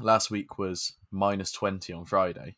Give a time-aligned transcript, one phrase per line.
[0.00, 2.56] last week was minus 20 on Friday.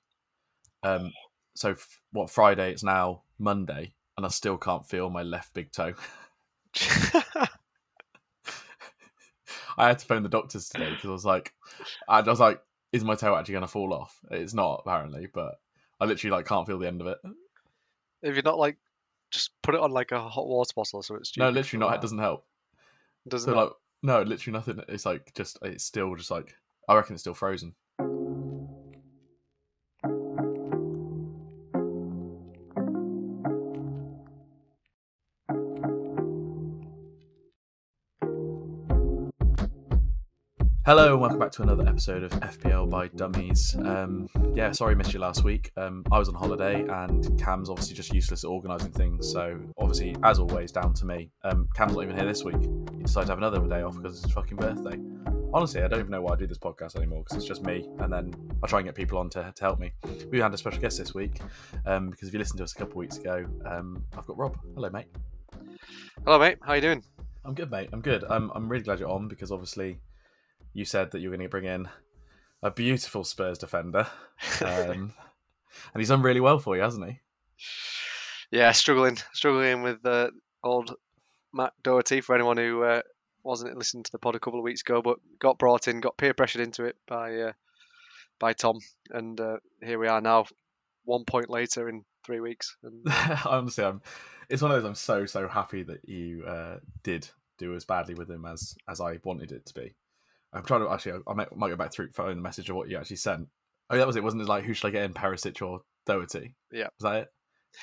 [0.83, 1.13] Um,
[1.55, 2.71] so f- what Friday?
[2.71, 5.95] It's now Monday, and I still can't feel my left big toe.
[9.79, 11.53] I had to phone the doctors today because I was like,
[12.09, 12.61] I was like,
[12.93, 14.19] is my toe actually going to fall off?
[14.31, 15.61] It's not apparently, but
[16.01, 17.19] I literally like can't feel the end of it.
[18.23, 18.77] If you're not like,
[19.31, 21.37] just put it on like a hot water bottle so it's.
[21.37, 21.95] No, literally not.
[21.95, 22.45] It doesn't help.
[23.29, 23.71] Doesn't So like,
[24.03, 24.81] no, literally nothing.
[24.89, 26.55] It's like just it's still just like
[26.91, 27.73] I reckon it's still frozen.
[40.85, 43.77] Hello and welcome back to another episode of FPL by Dummies.
[43.77, 45.71] Um, yeah, sorry I missed you last week.
[45.77, 49.31] Um, I was on holiday and Cam's obviously just useless at organising things.
[49.31, 51.31] So obviously, as always, down to me.
[51.45, 52.61] Um, Cam's not even here this week.
[52.97, 54.99] He decided to have another day off because it's his fucking birthday.
[55.53, 57.89] Honestly, I don't even know why I do this podcast anymore because it's just me,
[57.99, 58.33] and then
[58.63, 59.93] I try and get people on to, to help me.
[60.31, 61.41] We had a special guest this week
[61.87, 64.39] um, because if you listened to us a couple of weeks ago, um, I've got
[64.39, 64.57] Rob.
[64.77, 65.07] Hello, mate.
[66.25, 66.59] Hello, mate.
[66.63, 67.03] How you doing?
[67.45, 67.89] I'm good, mate.
[67.93, 68.23] I'm good.
[68.31, 69.99] I'm, I'm really glad you're on because obviously
[70.73, 71.89] you said that you're going to bring in
[72.63, 74.07] a beautiful Spurs defender.
[74.65, 75.13] Um,
[75.93, 77.19] and he's done really well for you, hasn't he?
[78.53, 80.31] yeah, struggling, struggling with uh,
[80.63, 80.95] old
[81.53, 82.21] Matt Doherty.
[82.21, 83.03] For anyone who uh,
[83.43, 86.17] wasn't listening to the pod a couple of weeks ago, but got brought in, got
[86.17, 87.53] peer pressured into it by uh,
[88.39, 88.79] by Tom,
[89.11, 90.47] and uh, here we are now,
[91.05, 92.77] one point later in three weeks.
[92.83, 93.07] And
[93.45, 94.03] Honestly, I'm.
[94.49, 94.89] It's one of those.
[94.89, 99.01] I'm so so happy that you uh, did do as badly with him as as
[99.01, 99.95] I wanted it to be.
[100.53, 101.23] I'm trying to actually.
[101.27, 103.49] I might, might go back through phone the message of what you actually sent.
[103.91, 104.25] Oh, that was it.
[104.25, 106.55] Wasn't it like who should I get in, Perisic or Doherty?
[106.73, 106.89] Yeah.
[107.01, 107.29] was that it?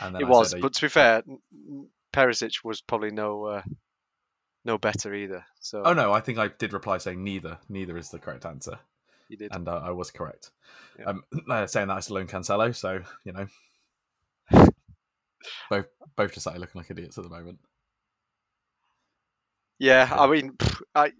[0.02, 1.24] And then it I was, said, but to be fair,
[2.14, 3.62] Perisic was probably no uh,
[4.68, 5.44] no better either.
[5.60, 7.58] So Oh no, I think I did reply saying neither.
[7.70, 8.78] Neither is the correct answer,
[9.30, 9.56] you did.
[9.56, 10.52] and uh, I was correct.
[11.00, 11.06] Yeah.
[11.06, 11.24] Um,
[11.68, 13.48] saying that I still own Cancelo, so you know,
[15.72, 17.60] both both just started looking like idiots at the moment.
[19.80, 20.10] Yeah.
[20.12, 20.58] I mean,
[20.94, 21.14] I,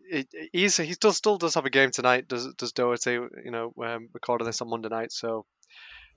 [0.52, 2.28] he's he still still does have a game tonight.
[2.28, 3.14] Does does Doherty?
[3.14, 5.46] You know, um, recording this on Monday night, so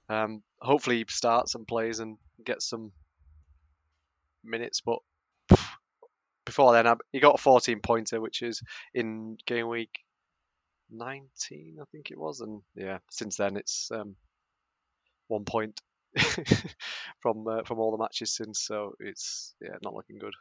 [0.09, 2.93] um, hopefully he starts and plays and gets some
[4.43, 4.81] minutes.
[4.81, 4.99] But
[6.51, 8.61] before then, he got a 14 pointer, which is
[8.93, 10.01] in game week
[10.91, 14.17] 19, I think it was, and yeah, since then it's um,
[15.29, 15.81] one point
[17.21, 18.61] from uh, from all the matches since.
[18.61, 20.35] So it's yeah, not looking good.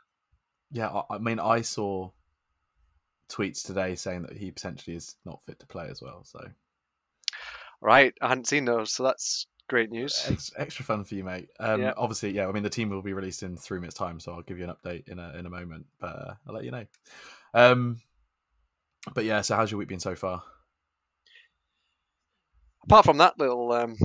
[0.72, 2.10] Yeah, I, I mean, I saw
[3.30, 6.24] tweets today saying that he potentially is not fit to play as well.
[6.24, 6.40] So
[7.82, 10.26] Right, I hadn't seen those, so that's great news.
[10.30, 11.50] ex- extra fun for you, mate.
[11.60, 11.94] Um, Yeah.
[11.96, 12.48] Obviously, yeah.
[12.48, 14.66] I mean, the team will be released in three minutes' time, so I'll give you
[14.66, 15.86] an update in a in a moment.
[16.00, 16.86] But uh, I'll let you know.
[17.54, 18.02] Um,
[19.14, 20.44] but yeah, so how's your week been so far?
[22.84, 23.96] Apart from that little um,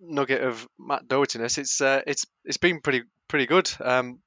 [0.00, 3.70] nugget of Matt Doherty-ness, it's uh, it's it's been pretty pretty good.
[3.80, 4.20] Um,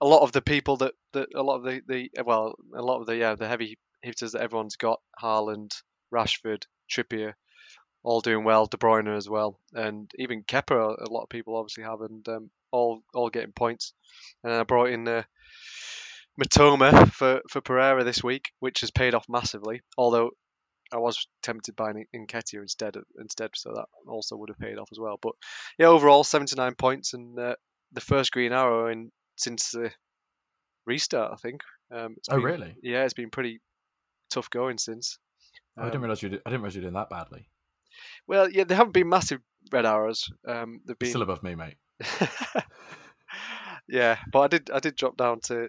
[0.00, 3.00] a lot of the people that, that a lot of the, the well a lot
[3.00, 5.74] of the yeah the heavy hitters that everyone's got Haaland,
[6.12, 7.32] Rashford, Trippier,
[8.08, 8.64] all doing well.
[8.66, 10.96] De Bruyne as well, and even Kepa.
[11.06, 13.92] A lot of people obviously have, and um, all all getting points.
[14.42, 15.22] And I brought in uh,
[16.40, 19.82] Mitoma for for Pereira this week, which has paid off massively.
[19.96, 20.30] Although
[20.92, 24.88] I was tempted by Nketiah instead of, instead, so that also would have paid off
[24.92, 25.18] as well.
[25.20, 25.32] But
[25.78, 27.56] yeah, overall, 79 points and uh,
[27.92, 29.90] the first green arrow in since the
[30.86, 31.32] restart.
[31.32, 31.60] I think.
[31.92, 32.76] Um, Oh, been- really?
[32.82, 33.60] Yeah, it's been pretty
[34.30, 35.18] tough going since.
[35.76, 36.28] Oh, I didn't Um, realize you.
[36.30, 37.48] Did, I didn't realize you were doing that badly.
[38.28, 39.40] Well, yeah, there haven't been massive
[39.72, 40.30] red arrows.
[40.46, 41.76] Um, they've been Still above me, mate.
[43.88, 45.68] yeah, but I did I did drop down to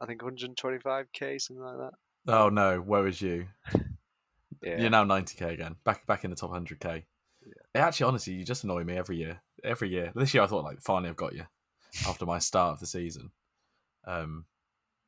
[0.00, 1.92] I think 125k something like that.
[2.26, 3.46] Oh no, woe is you.
[4.62, 7.04] Yeah, You're now 90k again, back back in the top 100k.
[7.74, 9.40] It actually, honestly, you just annoy me every year.
[9.64, 10.12] Every year.
[10.14, 11.44] This year, I thought like, finally, I've got you.
[12.06, 13.30] After my start of the season,
[14.06, 14.44] um,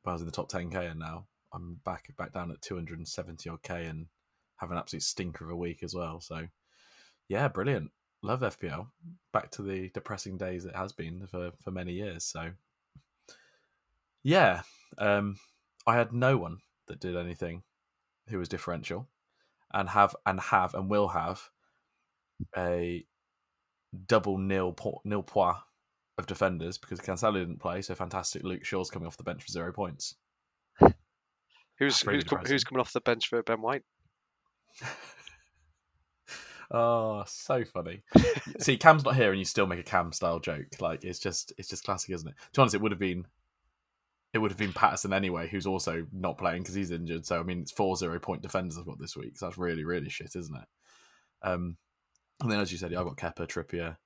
[0.05, 3.61] I was in the top 10k, and now I'm back back down at 270 odd
[3.61, 4.07] k, and
[4.57, 6.19] have an absolute stinker of a week as well.
[6.19, 6.47] So,
[7.27, 7.91] yeah, brilliant.
[8.21, 8.87] Love FPL.
[9.31, 12.23] Back to the depressing days it has been for for many years.
[12.23, 12.51] So,
[14.23, 14.61] yeah,
[14.97, 15.37] um,
[15.85, 17.63] I had no one that did anything
[18.29, 19.09] who was differential
[19.73, 21.49] and have and have and will have
[22.57, 23.05] a
[24.07, 25.57] double nil po- nil point
[26.17, 28.43] of defenders because Cancelo didn't play, so fantastic.
[28.43, 30.15] Luke Shaw's coming off the bench for zero points.
[31.79, 33.83] who's really who's, com- who's coming off the bench for Ben White?
[36.71, 38.03] oh, so funny.
[38.59, 40.67] See, Cam's not here, and you still make a Cam style joke.
[40.79, 42.35] Like it's just it's just classic, isn't it?
[42.53, 43.25] To be honest, it would have been
[44.33, 47.25] it would have been Patterson anyway, who's also not playing because he's injured.
[47.25, 49.37] So I mean, it's four zero point defenders I've got this week.
[49.37, 50.67] So that's really really shit, isn't it?
[51.43, 51.77] Um,
[52.41, 53.97] and then as you said, yeah, I've got Kepa, Trippier,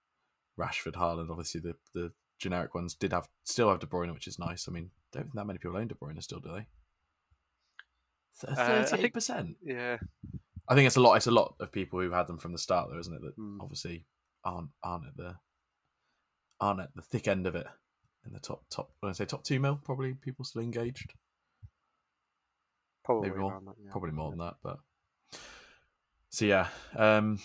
[0.59, 1.29] Rashford, Haaland.
[1.29, 4.67] Obviously, the the generic ones did have still have De Bruyne, which is nice.
[4.67, 6.67] I mean, don't think that many people own De Bruyne still, do they?
[8.47, 9.55] Uh, Thirty-eight percent.
[9.63, 9.97] Yeah,
[10.69, 11.15] I think it's a lot.
[11.15, 13.21] It's a lot of people who had them from the start, though, isn't it?
[13.21, 13.59] That Hmm.
[13.61, 14.05] obviously
[14.43, 15.35] aren't aren't at the
[16.59, 17.67] aren't at the thick end of it
[18.25, 18.91] in the top top.
[18.99, 21.13] When I say top two mil, probably people still engaged.
[23.03, 23.61] probably Maybe more.
[23.65, 23.91] that, yeah.
[23.91, 24.79] Probably more than that, but
[26.29, 26.67] so yeah.
[26.95, 27.39] Um,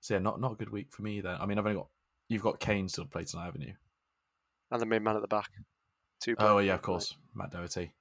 [0.00, 1.36] so yeah, not not a good week for me then.
[1.40, 1.88] I mean, I've only got
[2.28, 3.74] you've got Kane still to play tonight, haven't you?
[4.70, 5.50] And the main man at the back.
[6.20, 6.36] Two.
[6.38, 7.92] Oh yeah, of course, Matt Doherty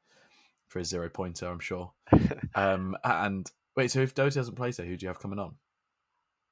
[0.68, 1.92] for his zero pointer, I'm sure.
[2.56, 5.56] um, and wait, so if Doherty doesn't play so who do you have coming on?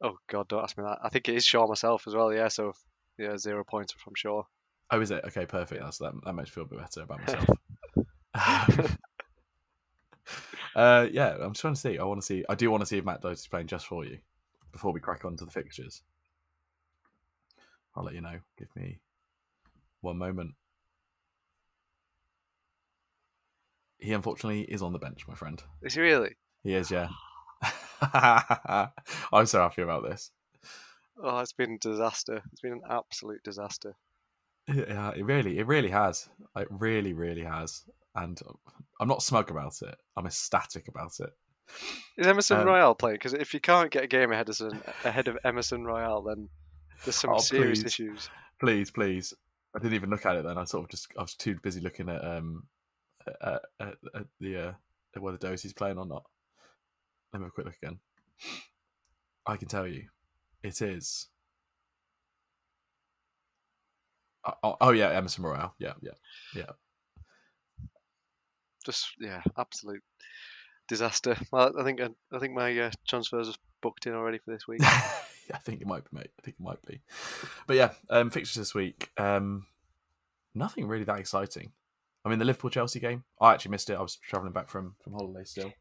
[0.01, 0.99] Oh God, don't ask me that.
[1.03, 2.33] I think it is Shaw myself as well.
[2.33, 2.73] Yeah, so
[3.17, 4.43] yeah, zero points from Shaw.
[4.91, 5.23] Oh, is it?
[5.25, 5.81] Okay, perfect.
[5.81, 6.13] That's that.
[6.23, 7.47] That makes me feel a bit better about myself.
[8.35, 8.97] Um,
[10.75, 11.97] uh, yeah, I'm trying to see.
[11.97, 12.45] I want to see.
[12.47, 14.19] I do want to see if Matt Doherty's playing just for you
[14.71, 16.03] before we crack on to the fixtures.
[17.95, 18.37] I'll let you know.
[18.57, 18.99] Give me
[20.01, 20.53] one moment.
[23.97, 25.61] He unfortunately is on the bench, my friend.
[25.81, 26.35] Is he really?
[26.63, 27.09] He is, yeah.
[28.01, 30.31] I'm so happy about this.
[31.21, 32.41] Oh, it's been a disaster.
[32.51, 33.93] It's been an absolute disaster.
[34.67, 36.29] Yeah, it really, it really has.
[36.55, 37.83] It really, really has.
[38.15, 38.39] And
[38.99, 39.95] I'm not smug about it.
[40.15, 41.29] I'm ecstatic about it.
[42.17, 43.15] Is Emerson Um, Royale playing?
[43.15, 44.59] Because if you can't get a game ahead of
[45.03, 46.49] ahead of Emerson Royal, then
[47.03, 47.85] there's some Oh, serious please.
[47.87, 48.29] issues.
[48.59, 49.33] Please, please.
[49.75, 50.57] I didn't even look at it then.
[50.57, 52.63] I sort of just, I was too busy looking at um,
[53.41, 54.71] at, at, at the uh,
[55.19, 56.23] whether Doty's playing or not.
[57.33, 57.99] Let me have a quick look again.
[59.45, 60.05] I can tell you,
[60.63, 61.27] it is.
[64.45, 65.73] Oh, oh, oh yeah, Emerson Royal.
[65.79, 66.11] Yeah, yeah.
[66.55, 66.71] Yeah.
[68.85, 70.01] Just yeah, absolute
[70.87, 71.37] disaster.
[71.51, 74.81] Well, I think I think my uh, transfers are booked in already for this week.
[75.53, 76.31] I think it might be, mate.
[76.39, 77.01] I think it might be.
[77.67, 79.09] But yeah, um, fixtures this week.
[79.17, 79.65] Um,
[80.53, 81.71] nothing really that exciting.
[82.23, 83.23] I mean, the Liverpool Chelsea game.
[83.41, 83.97] I actually missed it.
[83.97, 85.73] I was travelling back from from holiday still.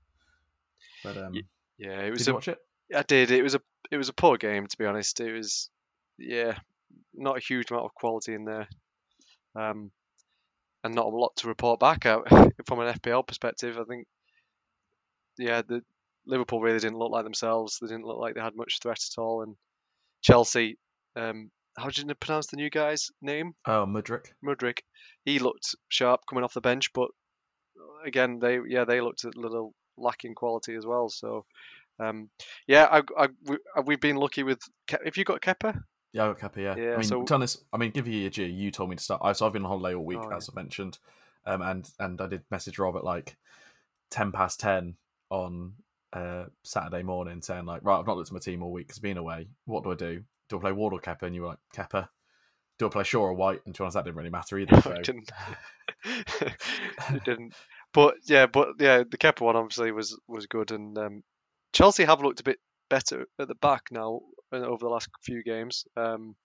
[1.04, 1.34] But um,
[1.78, 2.26] yeah, it did was.
[2.26, 2.58] you A, watch it?
[2.94, 3.30] I did.
[3.30, 3.60] It was a
[3.90, 5.20] it was a poor game to be honest.
[5.20, 5.70] It was
[6.18, 6.58] yeah,
[7.14, 8.68] not a huge amount of quality in there,
[9.54, 9.90] um,
[10.84, 12.28] and not a lot to report back out
[12.66, 13.78] from an FPL perspective.
[13.78, 14.06] I think
[15.38, 15.82] yeah, the
[16.26, 17.78] Liverpool really didn't look like themselves.
[17.80, 19.56] They didn't look like they had much threat at all, and
[20.22, 20.78] Chelsea.
[21.16, 23.52] Um, how did you pronounce the new guy's name?
[23.64, 24.26] Oh, Mudryk.
[24.44, 24.80] Mudryk.
[25.24, 27.08] He looked sharp coming off the bench, but
[28.04, 31.08] again, they yeah they looked a little lacking quality as well.
[31.08, 31.44] So
[32.00, 32.30] um,
[32.66, 34.60] yeah, I, I, we, uh, we've been lucky with.
[34.86, 35.80] Ke- Have you got Kepa?
[36.12, 36.76] Yeah, I got Kepa, yeah.
[36.76, 37.02] Yeah, I mean,
[37.36, 38.44] so- I mean, give you your due.
[38.44, 39.20] You told me to start.
[39.24, 40.98] I, so I've been on holiday all week, Oh, as I mentioned,
[41.44, 43.36] um, and and I did message Rob at like
[44.10, 44.94] ten past ten
[45.30, 45.74] on
[46.12, 48.98] uh, Saturday morning, saying like, right, I've not looked at my team all week because
[49.00, 49.48] been away.
[49.66, 50.22] What do I do?
[50.48, 51.22] Do I play Ward or Kepa?
[51.24, 52.08] And you were like, Kepa.
[52.78, 53.60] Do I play Shaw or White?
[53.66, 54.72] And to be honest, that didn't really matter either.
[54.76, 54.92] No, So.
[54.92, 55.30] it didn't.
[57.10, 57.54] it didn't.
[57.92, 61.22] But yeah, but yeah, the Kepa one obviously was was good, and um,
[61.72, 62.58] Chelsea have looked a bit
[62.88, 64.20] better at the back now
[64.52, 65.84] uh, over the last few games.
[65.96, 66.36] Um,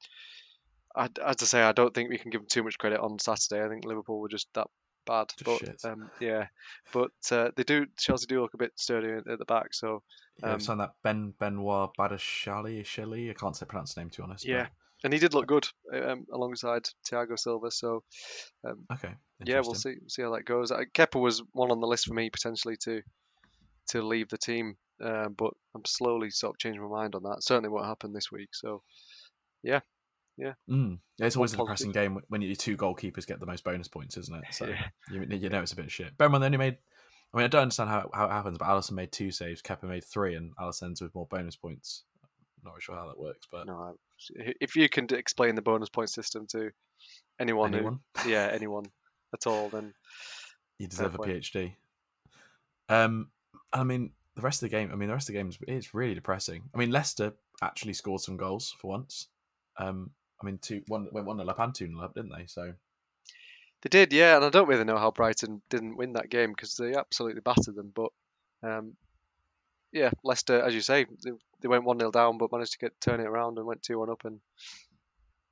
[0.95, 3.19] I, as I say, I don't think we can give them too much credit on
[3.19, 3.63] Saturday.
[3.63, 4.67] I think Liverpool were just that
[5.05, 5.33] bad.
[5.37, 6.47] Just but um, yeah,
[6.93, 9.73] but uh, they do Chelsea do look a bit sturdy at the back.
[9.73, 10.03] So
[10.39, 13.29] Yeah, Um, I've signed that Ben Benoit Badashali, Shelley.
[13.29, 14.45] I can't say pronounce the name to be honest.
[14.45, 14.67] Yeah.
[15.03, 17.71] And he did look good um, alongside Thiago Silva.
[17.71, 18.03] So
[18.65, 19.13] um, Okay.
[19.43, 20.71] yeah, we'll see see how that goes.
[20.71, 23.01] Uh, Kepa was one on the list for me potentially to
[23.89, 27.43] to leave the team, um, but I'm slowly sort of changing my mind on that.
[27.43, 28.49] Certainly won't happen this week.
[28.53, 28.81] So
[30.69, 30.99] Mm.
[31.17, 34.17] Yeah, it's always a depressing game when your two goalkeepers get the most bonus points,
[34.17, 34.43] isn't it?
[34.51, 34.87] So Yeah.
[35.11, 36.17] you, you know it's a bit of shit.
[36.17, 36.77] Bear in mind, they only made.
[37.33, 39.83] I mean, I don't understand how, how it happens, but Alisson made two saves, Kepa
[39.83, 42.03] made three, and Alisson's with more bonus points.
[42.63, 43.95] Not really sure how that works, but no,
[44.37, 46.71] if you can explain the bonus point system to
[47.39, 48.85] anyone, anyone, who yeah anyone
[49.33, 49.93] at all, then
[50.79, 51.17] you deserve a.
[51.17, 51.75] PhD.
[52.89, 53.29] Um,
[53.71, 54.91] I mean, the rest of the game.
[54.91, 56.63] I mean, the rest of the game is it's really depressing.
[56.73, 59.27] I mean, Leicester actually scored some goals for once.
[59.77, 62.45] Um, I mean, two one went one nil up and two nil up, didn't they?
[62.47, 62.73] So
[63.81, 66.75] They did, yeah, and I don't really know how Brighton didn't win that game because
[66.75, 67.91] they absolutely battered them.
[67.95, 68.11] But
[68.61, 68.95] um,
[69.91, 71.05] yeah, Leicester, as you say,
[71.63, 73.81] they, they went one 0 down, but managed to get turn it around and went
[73.81, 74.25] two one up.
[74.25, 74.39] And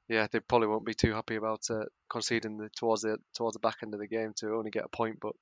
[0.07, 3.59] yeah, they probably won't be too happy about uh, conceding the, towards the towards the
[3.59, 5.19] back end of the game to only get a point.
[5.21, 5.33] But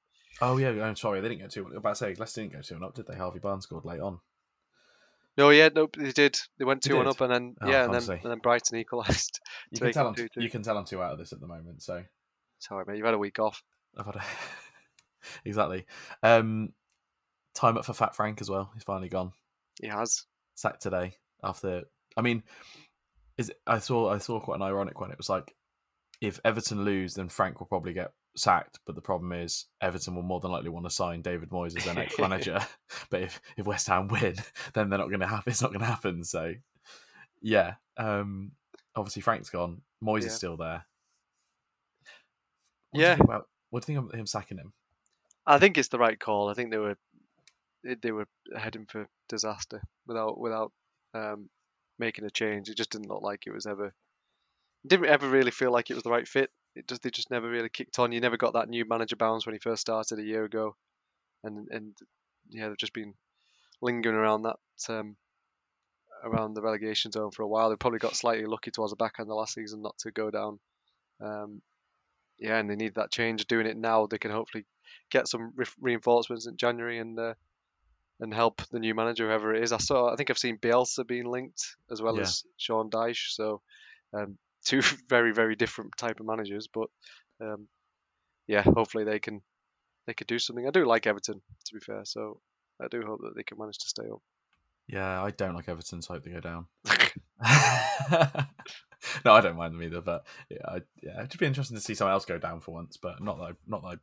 [0.42, 1.66] Oh yeah, I'm sorry, they didn't go two.
[1.66, 3.16] I was about to say Leicester didn't go two up, did they?
[3.16, 4.20] Harvey Barnes scored late on.
[5.38, 6.38] no, yeah, no, they did.
[6.58, 8.78] They went They two one up, and then Oh, yeah, and then, and then Brighton
[8.78, 9.40] equalised.
[9.72, 10.30] You can tell I'm 2-2.
[10.38, 11.82] you can tell I'm two out of this at the moment.
[11.82, 12.04] So
[12.60, 13.64] Sorry, mate, you've had a week off.
[13.98, 14.24] I've had a
[15.46, 15.86] exactly.
[16.24, 16.74] Um,
[17.54, 18.72] time up for Fat Frank as well.
[18.74, 19.32] He's finally gone.
[19.82, 20.26] He has.
[20.60, 21.84] Sacked today after.
[22.18, 22.44] I mean,
[23.38, 25.10] is it, I saw I saw quite an ironic one.
[25.10, 25.56] It was like
[26.20, 28.78] if Everton lose, then Frank will probably get sacked.
[28.86, 31.86] But the problem is Everton will more than likely want to sign David Moyes as
[31.86, 32.60] their next manager.
[33.10, 34.36] But if, if West Ham win,
[34.74, 35.50] then they're not going to happen.
[35.52, 36.26] It's not going to happen.
[36.26, 36.54] So
[37.42, 38.52] yeah, um,
[38.98, 39.82] obviously Frank's gone.
[40.04, 40.28] Moyes Yeah.
[40.28, 40.86] is still there.
[42.92, 43.12] What Do Yeah.
[43.12, 44.74] you think about, what do you think of him sacking him?
[45.46, 46.50] I think it's the right call.
[46.50, 46.98] I think they were
[47.84, 50.72] they- they were heading for disaster without without
[51.14, 51.50] um,
[51.98, 52.70] making a change.
[52.70, 53.94] It just didn't look like it was ever
[54.88, 56.52] didn't ever really feel like it was the right fit.
[56.76, 58.12] It just they just never really kicked on.
[58.12, 60.76] You never got that new manager bounce when he first started a year ago,
[61.44, 61.98] and and
[62.50, 63.14] yeah, they've just been
[63.82, 64.58] lingering around that
[64.90, 65.16] um,
[66.24, 67.70] around the relegation zone for a while.
[67.70, 70.30] They probably got slightly lucky towards the back end of last season not to go
[70.32, 70.60] down.
[71.22, 71.62] Um,
[72.38, 73.46] yeah, and they need that change.
[73.48, 74.66] Doing it now, they can hopefully
[75.12, 77.34] get some re- reinforcements in January and uh,
[78.20, 79.72] and help the new manager, whoever it is.
[79.72, 82.24] I saw, I think I've seen Bielsa being linked as well Yeah.
[82.24, 83.30] as Sean Dyche.
[83.32, 83.62] So
[84.14, 86.90] um, two very very different type of managers, but
[87.42, 87.68] um,
[88.48, 89.42] yeah, hopefully they can
[90.08, 90.68] they could do something.
[90.68, 92.42] I do like Everton, to be fair, so
[92.82, 94.22] I do hope that they can manage to stay up.
[94.88, 96.66] Yeah, I don't like Everton, so I hope they go down.
[99.24, 100.02] no, I don't mind them either.
[100.02, 102.98] But yeah, I, yeah, it'd be interesting to see someone else go down for once.
[102.98, 103.96] But not that I, not that I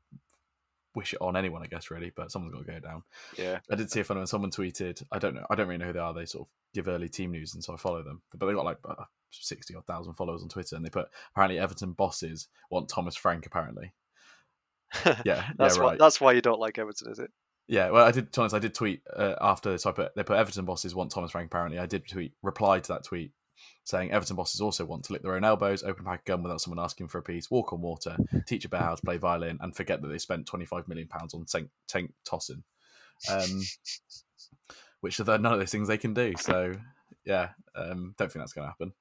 [0.97, 2.11] wish it on anyone, I guess, really.
[2.17, 3.03] But someone's got to go down.
[3.38, 5.03] yeah, I did see a funny when someone tweeted.
[5.12, 5.47] I don't know.
[5.49, 6.15] I don't really know who they are.
[6.15, 8.23] They sort of give early team news, and so I follow them.
[8.35, 11.61] But they got like uh, sixty or thousand followers on Twitter, and they put apparently
[11.61, 13.47] Everton bosses want Thomas Frank.
[13.47, 13.93] Apparently,
[15.25, 17.31] yeah, that's yeah, why that's why you don't like Everton, is it?
[17.69, 18.33] Yeah, well, I did.
[18.33, 19.76] To honest, I did tweet uh, after.
[19.79, 21.47] So I put they put Everton bosses want Thomas Frank.
[21.47, 23.33] Apparently, I did tweet reply to that tweet
[23.84, 26.60] saying Everton bosses also want to lick their own elbows, open pack a gun without
[26.60, 29.58] someone asking for a piece, walk on water, teach a bear how to play violin,
[29.60, 32.62] and forget that they spent twenty five million pounds on tank, tank tossing.
[33.30, 33.62] Um,
[35.00, 36.34] which are none of those things they can do.
[36.38, 36.75] So
[37.25, 38.92] yeah, um, don't think that's going to happen.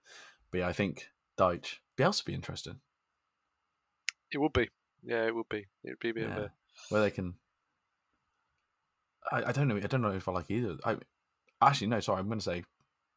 [0.51, 2.79] But yeah, I think Dyche Bielsa would be interesting
[4.31, 4.69] It would be.
[5.03, 5.65] Yeah, it would be.
[5.83, 6.51] It would be a bit of a
[6.89, 7.35] where they can.
[9.31, 9.77] I, I don't know.
[9.77, 10.77] I don't know if I like either.
[10.85, 10.97] I
[11.61, 11.99] actually no.
[11.99, 12.63] Sorry, I'm going to say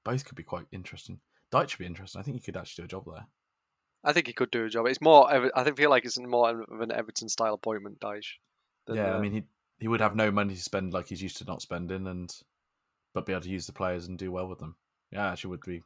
[0.04, 1.20] both could be quite interesting.
[1.52, 2.20] Dyche should be interesting.
[2.20, 3.26] I think he could actually do a job there.
[4.04, 4.86] I think he could do a job.
[4.86, 5.30] It's more.
[5.30, 9.20] I think feel like it's more of an Everton style appointment, than, yeah, I uh,
[9.20, 9.42] mean he
[9.78, 12.32] he would have no money to spend like he's used to not spending, and
[13.14, 14.76] but be able to use the players and do well with them.
[15.10, 15.82] Yeah, actually would be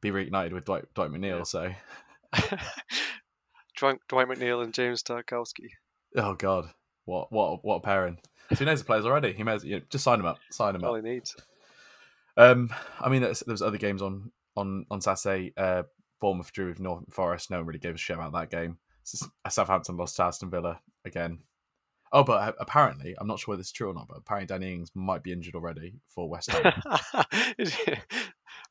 [0.00, 1.38] be reunited with Dwight, Dwight McNeil.
[1.38, 1.42] Yeah.
[1.44, 1.72] So
[3.78, 5.70] Dwight, Dwight McNeil and James Tarkowski.
[6.16, 6.68] oh god,
[7.06, 8.18] what what what a pairing.
[8.50, 9.32] So he knows the players already.
[9.32, 10.38] He may you know, just sign them up.
[10.50, 11.02] Sign them All up.
[11.02, 11.34] he needs.
[12.36, 15.52] Um, I mean, there's, there was other games on on on Saturday.
[15.56, 15.82] Uh,
[16.20, 17.50] Bournemouth drew with Nottingham Forest.
[17.50, 18.78] No one really gave a shit about that game.
[19.48, 21.40] Southampton lost to Aston Villa again.
[22.12, 24.06] Oh, but uh, apparently, I'm not sure whether it's true or not.
[24.08, 26.72] But apparently, Danny Ings might be injured already for West Ham.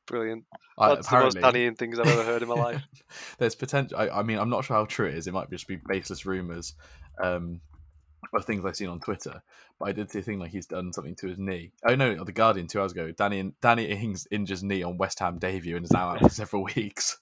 [0.06, 0.44] Brilliant.
[0.78, 2.82] I- That's the most Danny Ings things I've ever heard in my life.
[3.38, 3.98] there's potential.
[3.98, 5.26] I, I mean, I'm not sure how true it is.
[5.26, 6.74] It might just be baseless rumors
[7.22, 7.60] um,
[8.36, 9.42] of things I've seen on Twitter.
[9.78, 11.72] But I did see a thing like he's done something to his knee.
[11.86, 13.10] Oh no, the Guardian two hours ago.
[13.12, 16.64] Danny Danny Ings injures knee on West Ham debut and is now out for several
[16.76, 17.18] weeks.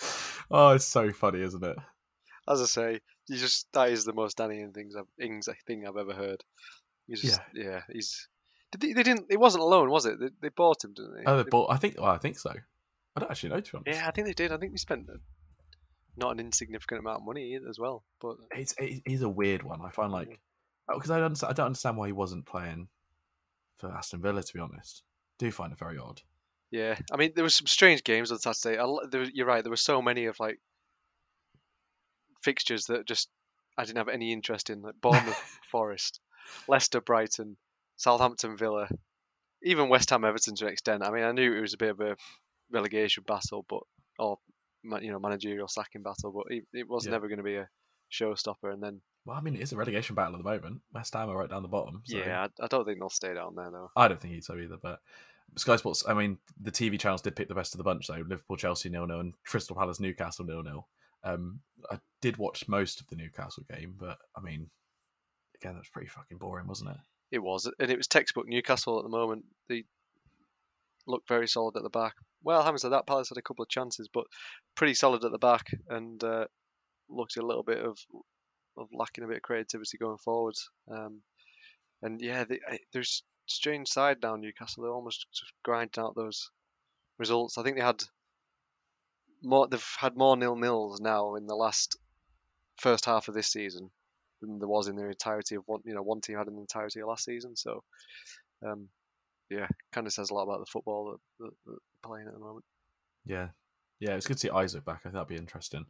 [0.50, 1.76] oh, it's so funny, isn't it?
[2.48, 5.96] As I say, you just that is the most Danny things I've Ings thing I've
[5.96, 6.42] ever heard.
[7.06, 8.28] He's just yeah, he's.
[8.72, 9.26] Did they, they didn't?
[9.30, 10.20] It wasn't alone, was it?
[10.20, 11.22] They, they bought him, didn't they?
[11.26, 11.72] Oh, they They- bought.
[11.72, 11.96] I think.
[11.98, 12.50] Well, I think so.
[13.16, 14.00] I don't actually know to be honest.
[14.00, 14.52] Yeah, I think they did.
[14.52, 15.18] I think they spent a-
[16.18, 18.04] not an insignificant amount of money as well.
[18.20, 19.80] But It's it is a weird one.
[19.82, 20.38] I find like
[20.88, 22.88] because oh, I don't understand, I don't understand why he wasn't playing
[23.78, 24.42] for Aston Villa.
[24.42, 25.02] To be honest,
[25.38, 26.20] do find it very odd.
[26.70, 28.80] yeah, I mean, there was some strange games on Saturday.
[28.80, 29.62] Lo- there, you're right.
[29.62, 30.58] There were so many of like
[32.42, 33.28] fixtures that just
[33.76, 36.20] I didn't have any interest in, like Bournemouth, Forest,
[36.66, 37.56] Leicester, Brighton,
[37.96, 38.88] Southampton, Villa,
[39.62, 41.04] even West Ham, Everton to an extent.
[41.04, 42.16] I mean, I knew it was a bit of a
[42.70, 43.82] relegation battle, but
[44.18, 44.38] or
[44.82, 47.12] you know managerial sacking battle, but it, it was Yeah.
[47.12, 47.68] never going to be a
[48.12, 48.72] showstopper.
[48.72, 50.80] And then Well, I mean, it is a relegation battle at the moment.
[50.92, 52.02] West Ham are right down the bottom.
[52.04, 53.90] So yeah, I, I don't think they'll stay down there though.
[53.96, 54.78] I don't think he'd so either.
[54.80, 55.00] But
[55.56, 58.14] Sky Sports, I mean, the TV channels did pick the best of the bunch though.
[58.16, 60.86] Liverpool, Chelsea, nil nil, and Crystal Palace, Newcastle, nil nil.
[61.24, 64.70] Um, I did watch most of the Newcastle game, but I mean,
[65.56, 66.96] again, that was pretty fucking boring, wasn't it?
[67.30, 69.44] It was, and it was textbook Newcastle at the moment.
[69.68, 69.84] They
[71.06, 72.14] looked very solid at the back.
[72.42, 74.24] Well, having said that, Palace had a couple of chances, but
[74.74, 76.46] pretty solid at the back, and uh,
[77.08, 77.98] looked a little bit of
[78.76, 80.54] of lacking a bit of creativity going forward.
[80.90, 81.22] Um,
[82.02, 82.60] and yeah, they,
[82.92, 84.36] there's strange side now.
[84.36, 85.26] Newcastle they're almost
[85.64, 86.50] grinding out those
[87.18, 87.58] results.
[87.58, 88.02] I think they had
[89.42, 89.66] more.
[89.66, 91.96] They've had more nil nils now in the last
[92.76, 93.90] first half of this season
[94.40, 95.80] than there was in the entirety of one.
[95.84, 97.56] You know, one team had in the entirety of last season.
[97.56, 97.82] So,
[98.64, 98.88] um,
[99.50, 102.34] yeah, kind of says a lot about the football that, that, that they're playing at
[102.34, 102.64] the moment.
[103.24, 103.48] Yeah,
[104.00, 105.00] yeah, it's good to see Isak back.
[105.00, 105.86] I think that'd be interesting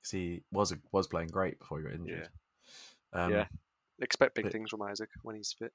[0.00, 2.28] because he was was playing great before he got injured.
[3.14, 3.24] Yeah.
[3.24, 3.46] Um, Yeah.
[4.00, 5.72] Expect big but- things from Isak when he's fit.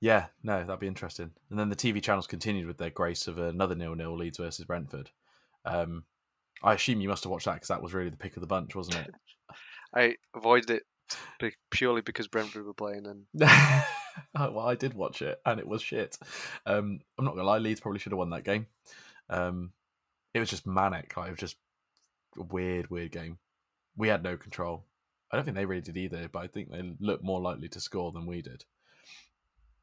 [0.00, 1.32] Yeah, no, that'd be interesting.
[1.50, 5.10] And then the TV channels continued with their grace of another nil-nil Leeds versus Brentford.
[5.64, 6.04] Um,
[6.62, 8.46] I assume you must have watched that because that was really the pick of the
[8.46, 9.14] bunch, wasn't it?
[9.94, 10.82] I avoided it
[11.70, 13.24] purely because Brentford were playing, and
[14.34, 16.18] Oh, well, I did watch it, and it was shit.
[16.66, 18.66] Um, I'm not gonna lie, Leeds probably should have won that game.
[19.30, 19.72] Um,
[20.34, 21.16] it was just manic.
[21.16, 21.56] Like, it was just
[22.38, 23.38] a weird, weird game.
[23.96, 24.84] We had no control.
[25.30, 27.80] I don't think they really did either, but I think they looked more likely to
[27.80, 28.64] score than we did.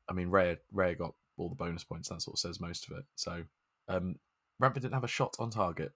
[0.10, 2.10] I mean, Ray Ray got all the bonus points.
[2.10, 3.06] That sort of says most of it.
[3.16, 3.44] So,
[3.88, 4.16] um,
[4.60, 5.92] Brentford didn't have a shot on target.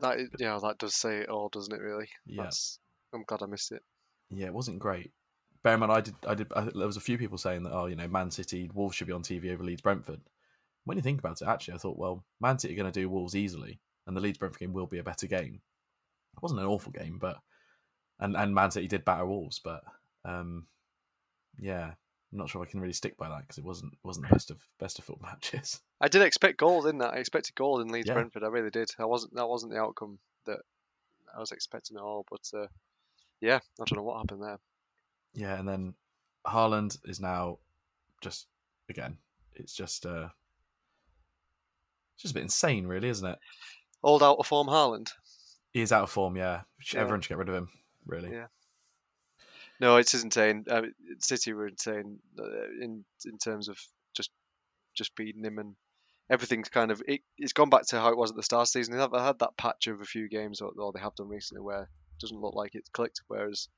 [0.00, 1.80] That is, yeah, that does say it all, doesn't it?
[1.80, 2.08] Really?
[2.26, 2.50] Yeah.
[3.12, 3.82] I'm glad I missed it.
[4.30, 5.12] Yeah, it wasn't great.
[5.62, 6.14] Bear in mind, I did.
[6.26, 6.46] I did.
[6.54, 9.08] I, there was a few people saying that, oh, you know, Man City, Wolves should
[9.08, 10.20] be on TV over Leeds Brentford.
[10.84, 13.10] When you think about it, actually, I thought, well, Man City are going to do
[13.10, 15.60] Wolves easily, and the Leeds Brentford game will be a better game.
[16.34, 17.38] It wasn't an awful game, but
[18.20, 19.82] and and Man City did batter Wolves, but
[20.24, 20.66] um,
[21.58, 21.92] yeah,
[22.32, 24.50] I'm not sure I can really stick by that because it wasn't wasn't the best
[24.50, 25.80] of best of football matches.
[26.00, 27.12] I did expect goals in that.
[27.14, 28.14] I expected goals in Leeds Yeah.
[28.14, 28.42] Brentford.
[28.42, 28.90] I really did.
[28.98, 29.34] I wasn't.
[29.34, 30.60] That wasn't the outcome that
[31.34, 32.24] I was expecting at all.
[32.30, 32.66] But uh,
[33.40, 34.58] yeah, I don't know what happened there.
[35.34, 35.94] Yeah, and then
[36.46, 37.58] Haaland is now
[38.20, 38.46] just
[38.88, 39.18] again,
[39.54, 40.28] it's just uh,
[42.14, 43.38] it's just a bit insane, really, isn't it?
[44.02, 45.10] Old out of form Haaland.
[45.72, 46.62] He is out of form, yeah.
[46.92, 47.00] Yeah.
[47.00, 47.68] Everyone should get rid of him,
[48.06, 48.32] really.
[48.32, 48.46] Yeah.
[49.78, 50.64] No, it's insane.
[51.20, 52.44] City were insane uh,
[52.82, 53.78] in in terms of
[54.14, 54.30] just
[54.94, 55.76] just beating him and
[56.30, 58.72] everything's kind of it, it's gone back to how it was at the start of
[58.72, 58.94] the season.
[58.94, 61.62] They have had that patch of a few games, or, or they have done recently,
[61.62, 63.22] where it doesn't look like it's clicked.
[63.26, 63.68] Whereas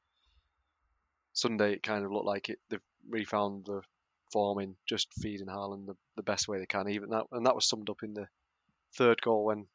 [1.32, 2.58] Sunday, it kind of looked like it.
[2.68, 3.80] They've refound the
[4.32, 6.88] form in just feeding Haaland the, the best way they can.
[6.88, 8.28] Even that, and that was summed up in the
[8.96, 9.66] third goal when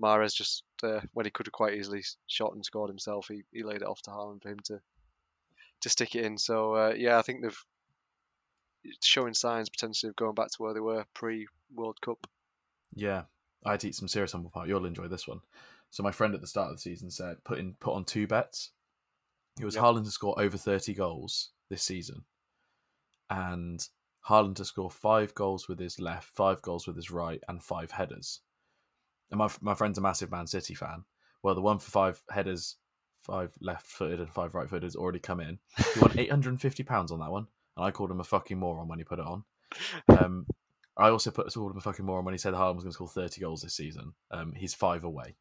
[0.00, 3.64] Mahrez just uh, when he could have quite easily shot and scored himself, he, he
[3.64, 4.80] laid it off to Haaland for him to
[5.80, 6.38] to stick it in.
[6.38, 7.64] So uh, yeah, I think they've
[9.02, 12.26] showing signs potentially of going back to where they were pre World Cup.
[12.94, 13.22] Yeah.
[13.64, 14.66] I'd eat some serious humble pie.
[14.66, 15.40] You'll enjoy this one.
[15.90, 18.26] So my friend at the start of the season said put in put on two
[18.26, 18.70] bets.
[19.60, 19.84] It was Yep.
[19.84, 22.24] Haaland to score over thirty goals this season,
[23.30, 23.86] and
[24.28, 27.92] Haaland to score five goals with his left, five goals with his right, and five
[27.92, 28.40] headers.
[29.30, 31.04] And my my friend's a massive Man City fan.
[31.42, 32.76] Well, the one for five headers,
[33.22, 35.58] five left-footed and five right-footed has already come in.
[35.94, 38.24] He won eight hundred and fifty pounds on that one, and I called him a
[38.24, 39.44] fucking moron when he put it on.
[40.08, 40.46] Um,
[40.96, 42.94] I also put called him a fucking moron when he said Haaland was going to
[42.94, 44.14] score thirty goals this season.
[44.30, 45.36] Um, he's five away.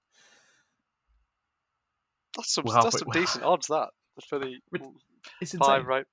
[2.36, 3.90] That's some that's some decent odds that
[4.28, 4.84] for the Rid-
[5.42, 5.66] It's insane.
[5.68, 6.06] five right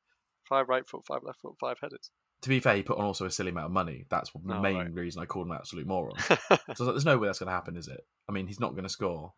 [0.48, 2.10] five right foot, five left foot, five headers.
[2.42, 4.04] To be fair, he put on also a silly amount of money.
[4.10, 4.92] That's the Oh, main right.
[4.94, 6.16] reason I called him an absolute moron.
[6.74, 8.00] So like, there's no way that's going to happen, is it?
[8.28, 9.32] I mean, he's not going to score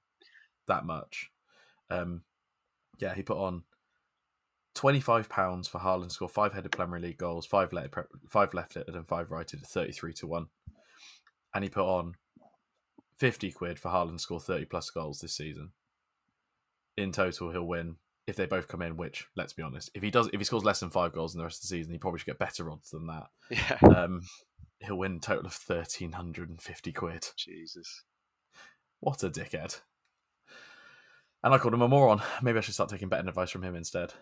[0.69, 1.31] that much.
[1.91, 2.23] Um,
[2.99, 3.65] yeah, he put on
[4.75, 7.95] twenty-five pounds for Haaland to score five headed Premier League goals, five left,
[8.29, 10.47] five left-footed and five righted, thirty-three to one.
[11.55, 12.15] And he put on
[13.17, 15.71] fifty quid for Haaland to score thirty plus goals this season.
[16.97, 18.97] In total, he'll win if they both come in.
[18.97, 21.39] Which, let's be honest, if he does, if he scores less than five goals in
[21.39, 24.23] the rest of the season, he probably should get better odds than that yeah, um,
[24.81, 27.27] he'll win a total of thirteen hundred and fifty quid.
[27.37, 28.03] Jesus.
[29.01, 29.81] What a dickhead!
[31.43, 32.23] And I called him a moron.
[32.43, 34.15] Maybe I should start taking betting advice from him instead.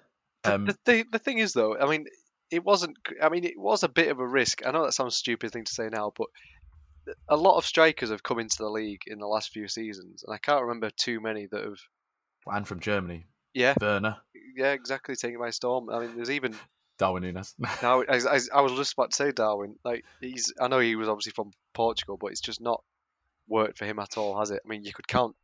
[0.44, 2.06] Um, the, the the thing is though, I mean,
[2.50, 2.96] it wasn't.
[3.20, 4.66] I mean, it was a bit of a risk.
[4.66, 6.28] I know that sounds a stupid thing to say now, but
[7.28, 10.34] a lot of strikers have come into the league in the last few seasons, and
[10.34, 11.78] I can't remember too many that have.
[12.46, 14.18] and from Germany, Yeah, Werner,
[14.56, 15.16] yeah, exactly.
[15.16, 15.90] Taking by storm.
[15.90, 16.54] I mean, there's even
[16.98, 17.54] Darwin Nunez.
[17.82, 18.02] now.
[18.02, 19.76] I, I, I was just about to say Darwin.
[19.84, 20.52] Like he's.
[20.60, 22.82] I know he was obviously from Portugal, but it's just not
[23.48, 24.62] worked for him at all, has it?
[24.64, 25.36] I mean, you could count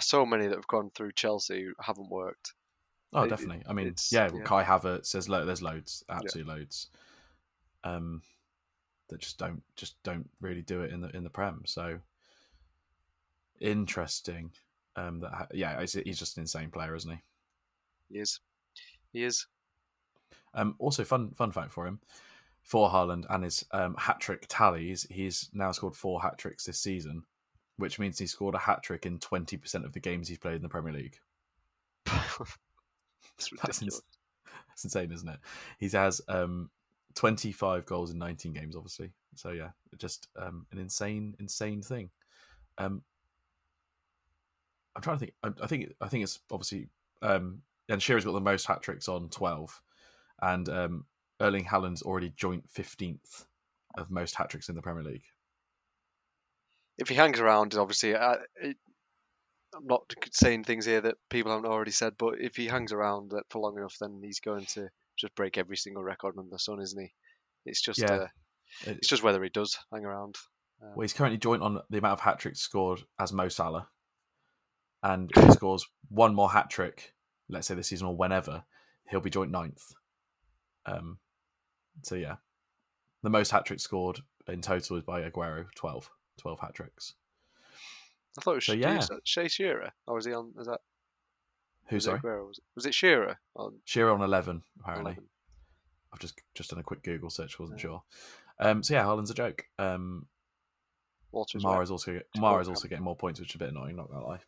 [0.00, 2.54] so many that have gone through Chelsea who haven't worked.
[3.12, 3.62] Oh, It- definitely.
[3.66, 4.42] I mean, yeah, yeah.
[4.44, 5.12] Kai Havertz.
[5.12, 6.88] There's lo- there's loads, absolutely loads.
[7.84, 8.22] Um,
[9.08, 11.62] that just don't just don't really do it in the in the prem.
[11.66, 11.98] So
[13.60, 14.50] interesting.
[14.96, 17.18] Um, that ha- yeah, he's, he's just an insane player, isn't he?
[18.10, 18.40] He is.
[19.12, 19.46] He is.
[20.54, 21.98] Um, also, fun fun fact for him,
[22.62, 26.78] for Haaland and his um, hat trick tallies, he's now scored four hat tricks this
[26.78, 27.22] season,
[27.78, 30.56] which means he scored a hat trick in twenty percent of the games he's played
[30.56, 31.18] in the Premier League.
[33.38, 34.02] It's That's, ridiculous.
[34.68, 35.38] that's insane, isn't it?
[35.78, 36.70] He has um,
[37.14, 39.12] twenty five goals in nineteen games, obviously.
[39.34, 42.10] So yeah, just um, an insane, insane thing.
[42.78, 43.02] Um,
[44.94, 45.34] I'm trying to think.
[45.42, 46.88] I, I think I think it's obviously
[47.22, 49.80] um, and Shearer's got the most hat tricks on twelve,
[50.40, 51.04] and um,
[51.40, 53.46] Erling Haaland's already joint fifteenth
[53.96, 55.24] of most hat tricks in the Premier League.
[56.98, 58.76] If he hangs around, obviously, it,
[59.74, 63.32] I'm not saying things here that people haven't already said, but if he hangs around
[63.48, 66.80] for long enough, then he's going to just break every single record under the sun,
[66.80, 67.12] isn't he?
[67.64, 68.12] It's just Yeah.
[68.12, 68.28] uh,
[68.86, 70.36] it's just whether he does hang around.
[70.82, 73.88] Um, Well, he's currently joint on the amount of hat tricks scored as Mo Salah,
[75.02, 77.14] and if he scores one more hat trick,
[77.48, 78.64] let's say this season or whenever,
[79.08, 79.92] he'll be joint ninth.
[80.86, 81.18] Um,
[82.02, 82.36] so yeah,
[83.22, 87.14] the most hat tricks scored in total is by Aguero, 12, 12 hat tricks.
[88.38, 89.00] I thought it was So, yeah.
[89.24, 90.52] Shea Shearer, or was he on?
[90.58, 90.80] Is that
[91.88, 92.20] Who was it sorry?
[92.20, 92.48] Aguero?
[92.48, 95.12] Was it, was it Shearer on Shearer on eleven apparently.
[95.12, 95.24] 11?
[96.12, 97.82] I've just just done a quick Google search, wasn't Yeah.
[97.82, 98.02] sure.
[98.58, 99.64] Um, so yeah, Haaland's a joke.
[99.78, 100.26] Um,
[101.30, 103.96] Walter's Mahrez also To Mahrez also getting more points, which is a bit annoying.
[103.96, 104.40] Not gonna lie.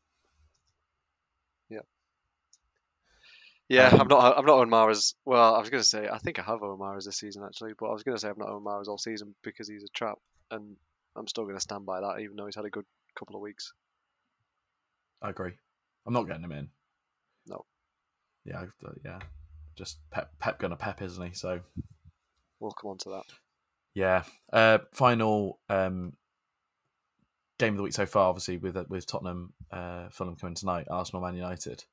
[3.66, 4.38] Yeah, Um, I'm not.
[4.38, 5.14] I'm not on Mahrez.
[5.24, 7.72] Well, I was going to say I think I have on Mahrez this season actually,
[7.78, 9.88] but I was going to say I've not on Mahrez all season because he's a
[9.88, 10.18] trap,
[10.50, 10.76] and
[11.16, 12.84] I'm still going to stand by that, even though he's had a good
[13.18, 13.72] couple of weeks.
[15.22, 15.52] I agree.
[16.06, 16.68] I'm not getting him in.
[17.46, 17.64] No.
[18.44, 19.20] Yeah, uh, yeah.
[19.76, 21.32] Just Pep, Pep gonna Pep, isn't he?
[21.34, 21.60] So
[22.60, 23.24] We'll come on to that.
[23.94, 24.22] yeah.
[24.52, 26.12] Uh, final um,
[27.58, 30.86] game of the week so far, obviously with with Tottenham, uh, Fulham coming tonight.
[30.90, 31.84] Arsenal, Man United.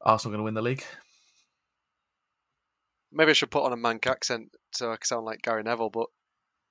[0.00, 0.84] Arsenal going to win the league.
[3.10, 5.90] Maybe I should put on a Manc accent so I can sound like Gary Neville,
[5.90, 6.06] but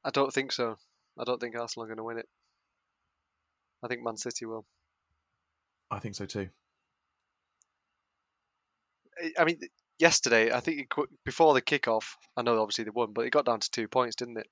[0.03, 0.77] I don't think so.
[1.17, 2.27] I don't think Arsenal are going to win it.
[3.83, 4.65] I think Man City will.
[5.89, 6.49] I think so too.
[9.37, 9.59] I- mean,
[9.99, 13.45] yesterday I think it, before the kickoff, I know obviously they won, but it got
[13.45, 14.47] down to two points, didn't it?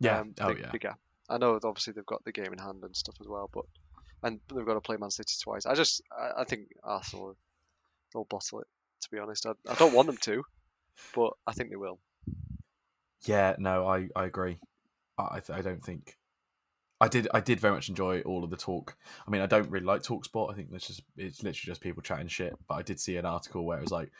[0.00, 0.20] Yeah.
[0.20, 0.94] Um, oh yeah.
[1.28, 3.64] I know obviously they've got the game in hand and stuff as well, but
[4.22, 5.66] and they've got to play Man City twice.
[5.66, 7.36] I just I, I think Arsenal
[8.14, 8.66] will bottle it.
[9.02, 10.42] To be honest, I, I don't want them to,
[11.14, 11.98] but I think they will.
[13.26, 14.58] Yeah, no, I, I agree.
[15.18, 16.16] I I don't think
[17.04, 18.96] I did I did very much enjoy all of the talk.
[19.28, 20.50] I mean, I don't really like Talksport.
[20.50, 22.54] I think that's just it's literally just people chatting shit.
[22.66, 24.10] But I did see an article where it was like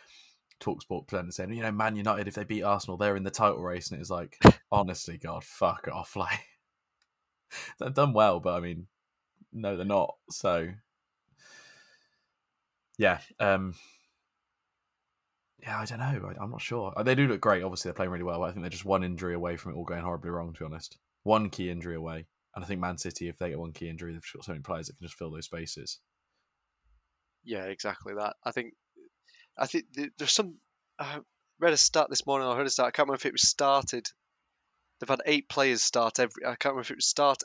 [0.61, 3.63] Talksport presenter saying, you know, Man United if they beat Arsenal, they're in the title
[3.63, 4.37] race, and it was like,
[4.71, 6.41] honestly, God, fuck off, like
[7.81, 8.87] they've done well, but I mean,
[9.51, 10.17] no, they're not.
[10.31, 10.69] So
[12.99, 13.75] yeah, um.
[15.63, 16.29] Yeah, I don't know.
[16.29, 16.93] I, I'm not sure.
[16.95, 17.63] Uh, They do look great.
[17.63, 18.41] Obviously, they're playing really well.
[18.41, 20.53] But I think they're just one injury away from it all going horribly wrong.
[20.53, 23.59] To be honest, one key injury away, and I think Man City, if they get
[23.59, 25.99] one key injury, they've got so many players that can just fill those spaces.
[27.45, 28.37] Yeah, exactly that.
[28.45, 28.75] I think
[29.59, 29.87] I think
[30.19, 30.57] there's some.
[30.99, 31.19] I
[31.61, 32.49] read a stat this morning.
[32.49, 32.87] I heard a stat.
[32.87, 34.07] I can't remember if it was started.
[35.01, 36.45] They've had eight players start every.
[36.45, 37.43] I can't remember if it was start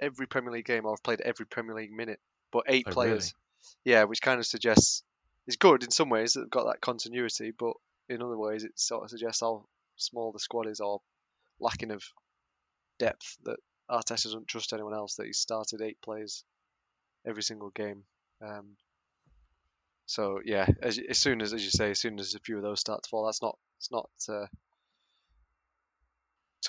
[0.00, 2.20] every Premier League game or have played every Premier League minute,
[2.52, 3.34] but eight Oh, players.
[3.84, 5.02] Yeah, which kind of suggests
[5.46, 7.74] it's good in some ways that they've got that continuity, but
[8.08, 9.64] in other ways it sort of suggests how
[9.96, 11.00] small the squad is or
[11.60, 12.02] lacking of
[12.98, 13.58] depth that
[13.92, 15.16] Arteta doesn't trust anyone else.
[15.16, 16.44] That he's started eight players
[17.26, 18.04] every single game.
[18.40, 18.76] Um,
[20.06, 22.62] so yeah, as, as soon as as you say, as soon as a few of
[22.62, 24.46] those start to fall, that's not it's not uh,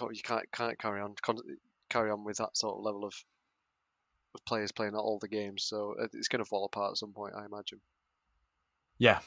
[0.01, 1.15] of you can't can't carry on
[1.89, 3.13] carry on with that sort of level of
[4.35, 5.63] of players playing all the games.
[5.63, 7.79] So uh, it's going to fall apart at some point, I imagine.
[8.97, 9.19] Yeah,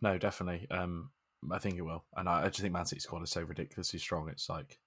[0.00, 0.66] no, definitely.
[0.70, 1.10] Um,
[1.52, 3.98] I think it will, and I, I just think Man City's squad is so ridiculously
[3.98, 4.28] strong.
[4.28, 4.78] It's like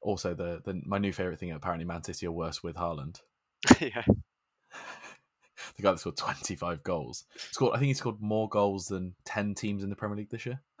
[0.00, 1.52] also the, the my new favorite thing.
[1.52, 3.20] Apparently, Man City are worse with Haaland.
[3.80, 4.04] yeah,
[5.76, 7.24] The guy that scored 25 goals.
[7.50, 10.46] Scored, I think he scored more goals than 10 teams in the Premier League this
[10.46, 10.60] year.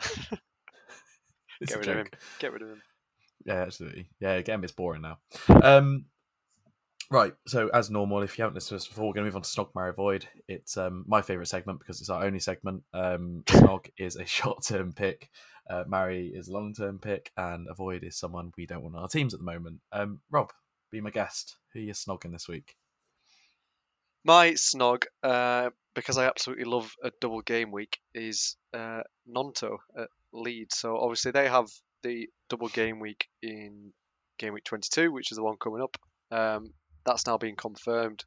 [1.66, 2.06] Get rid of him.
[2.38, 2.82] Get rid of him.
[3.44, 4.08] Yeah, absolutely.
[4.20, 5.18] Yeah, again, it's boring now.
[5.62, 6.06] Um,
[7.10, 7.32] right.
[7.46, 9.42] So, as normal, if you haven't listened to us before, we're going to move on
[9.42, 10.26] to Snog, Marry, Avoid.
[10.48, 12.82] It's um, my favourite segment because it's our only segment.
[12.94, 15.30] Um, Snog is a short term pick,
[15.70, 19.02] uh, Marry is a long term pick, and Avoid is someone we don't want on
[19.02, 19.80] our teams at the moment.
[19.92, 20.52] Um, Rob,
[20.90, 21.56] be my guest.
[21.72, 22.74] Who are you snogging this week?
[24.24, 30.08] My snog, uh, because I absolutely love a double game week, is uh, Gnonto at
[30.32, 30.76] Leeds.
[30.76, 31.68] So obviously they have
[32.02, 33.92] the double game week in
[34.38, 35.96] game week 22, which is the one coming up.
[36.32, 36.72] Um,
[37.04, 38.24] that's now been confirmed.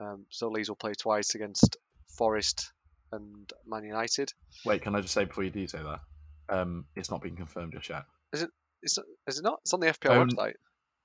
[0.00, 1.76] Um, so Leeds will play twice against
[2.16, 2.72] Forest
[3.12, 4.32] and Man United.
[4.64, 6.00] Wait, can I just say before you do say that?
[6.48, 8.04] Um, it's not been confirmed just yet.
[8.32, 8.46] Is,
[8.82, 8.98] is
[9.38, 9.60] it not?
[9.62, 10.54] It's on the FPL Um, website.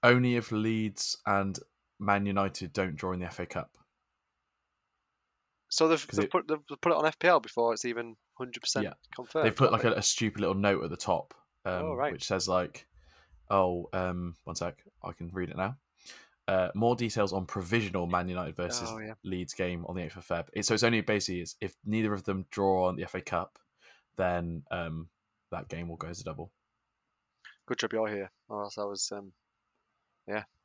[0.01, 1.57] Only if Leeds and
[1.99, 3.77] Man United don't draw in the FA Cup.
[5.69, 9.45] So they've, they've, it- put, they've put it on FPL before it's even 100% confirmed.
[9.45, 11.33] They've put like haven't a, a stupid little note at the top,
[11.65, 12.11] um, Oh, right.
[12.11, 12.87] which says like,
[13.51, 15.77] "Oh, um, one sec, I can read it now."
[16.49, 19.13] Uh, more details on provisional Man United versus Oh yeah.
[19.23, 20.45] Leeds game on the 8th of Feb.
[20.53, 23.59] It- So it's only basically is if neither of them draw on the FA Cup,
[24.17, 25.09] then um,
[25.51, 26.51] that game will go as a double.
[27.67, 29.11] Good job you're here, or else I was.
[29.11, 29.31] Um,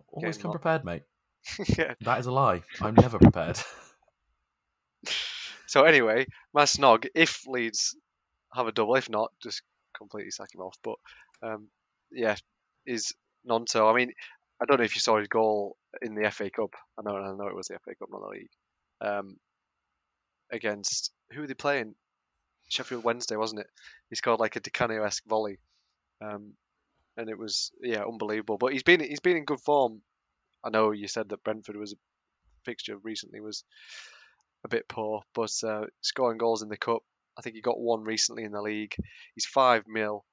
[0.08, 1.02] Always come prepared, mate.
[1.78, 1.94] yeah.
[2.02, 2.62] That is a lie.
[2.80, 3.58] I'm never prepared.
[5.66, 7.06] So anyway, my snog.
[7.14, 7.96] If Leeds
[8.54, 9.62] have a double, if not, just
[9.96, 10.76] completely sack him off.
[10.84, 10.96] But
[11.42, 11.68] um,
[12.12, 12.36] yeah,
[12.86, 13.12] is
[13.48, 13.90] Gnonto.
[13.92, 14.12] I mean,
[14.64, 16.70] I don't know if you saw his goal in the FA Cup.
[16.98, 18.48] I know, I know it was the FA Cup, not the league.
[19.00, 19.36] Um,
[20.50, 21.94] against who were they playing?
[22.70, 23.66] Sheffield Wednesday, wasn't it?
[24.08, 25.58] He scored like a Di Canio-esque volley,
[26.22, 26.54] um,
[27.18, 28.56] and it was yeah unbelievable.
[28.56, 30.00] But he's been he's been in good form.
[30.64, 31.96] I know you said that Brentford was a
[32.64, 33.64] fixture recently was
[34.64, 37.02] a bit poor, but uh, scoring goals in the cup.
[37.36, 38.94] I think he got one recently in the league.
[39.34, 40.24] He's five mil,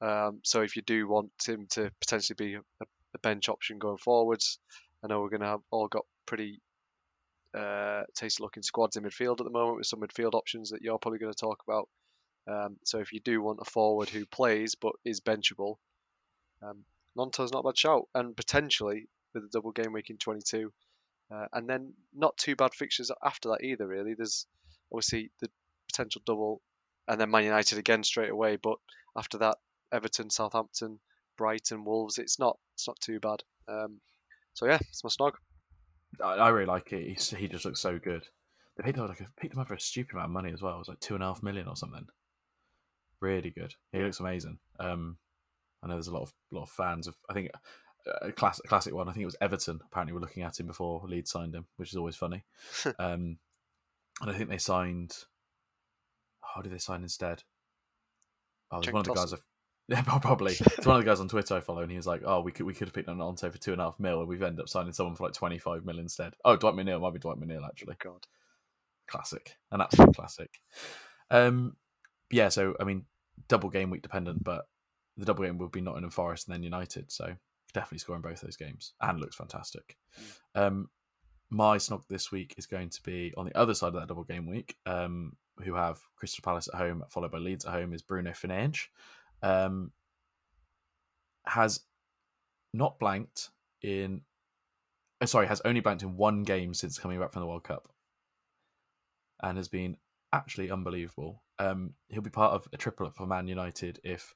[0.00, 2.86] um, so if you do want him to potentially be a, a
[3.24, 4.58] bench option going forwards,
[5.02, 6.60] I know we're going to have all got pretty
[7.56, 10.98] uh, tasty looking squads in midfield at the moment with some midfield options that you're
[10.98, 11.88] probably going to talk about.
[12.46, 15.76] Um, so if you do want a forward who plays but is benchable,
[16.62, 16.84] um,
[17.16, 20.72] Gnonto's not a bad shout, and potentially with a double game week in 22,
[21.32, 23.86] uh, and then not too bad fixtures after that either.
[23.86, 24.46] Really, there's
[24.92, 25.48] obviously the
[25.90, 26.60] potential double,
[27.08, 28.56] and then Man United again straight away.
[28.56, 28.76] But
[29.16, 29.56] after that,
[29.92, 30.98] Everton, Southampton,
[31.36, 32.18] Brighton, Wolves.
[32.18, 33.42] It's not it's not too bad.
[33.68, 34.00] Um,
[34.54, 35.32] so yeah, it's my snog.
[36.22, 37.08] I, I really like it.
[37.08, 38.26] He's, he just looks so good.
[38.76, 40.52] They picked him, up like a, picked him up for a stupid amount of money
[40.52, 40.74] as well.
[40.74, 42.06] It was like two and a half million or something.
[43.20, 43.74] Really good.
[43.92, 44.58] He looks amazing.
[44.80, 45.18] Um,
[45.82, 47.16] I know there's a lot of lot of fans of.
[47.28, 47.50] I think
[48.06, 49.08] uh, a classic classic one.
[49.08, 49.80] I think it was Everton.
[49.84, 52.44] Apparently, were looking at him before Leeds signed him, which is always funny.
[52.98, 53.38] um,
[54.20, 55.16] and I think they signed.
[56.42, 57.42] How did they sign instead?
[58.70, 59.32] Oh, it was Cenk one of the guys.
[59.32, 59.46] I've,
[59.88, 60.52] yeah, probably.
[60.52, 62.52] it's one of the guys on Twitter I follow, and he was like, "Oh, we
[62.52, 64.42] could we could have picked on Onto for two and a half mil, and we've
[64.42, 67.18] ended up signing someone for like twenty five mil instead." Oh, Dwight McNeil might be
[67.18, 67.96] Dwight McNeil actually.
[68.02, 68.26] God.
[69.06, 70.60] Classic, an absolute classic.
[71.30, 71.76] Um,
[72.30, 72.48] yeah.
[72.48, 73.04] So I mean,
[73.48, 74.66] double game week dependent, but
[75.16, 77.12] the double game would be Nottingham Forest and then United.
[77.12, 77.34] So
[77.74, 79.96] definitely scoring both those games and looks fantastic.
[80.54, 80.88] Um,
[81.50, 84.24] my snog this week is going to be on the other side of that double
[84.24, 84.76] game week.
[84.86, 88.86] Um, who have Crystal Palace at home, followed by Leeds at home, is Bruno Fernandes.
[89.44, 89.92] Um,
[91.46, 91.80] has
[92.72, 93.50] not blanked
[93.82, 94.22] in.
[95.20, 97.88] uh, sorry, has only blanked in one game since coming back from the World Cup,
[99.42, 99.96] and has been
[100.32, 101.42] actually unbelievable.
[101.58, 104.34] Um, he'll be part of a triple up for Man United if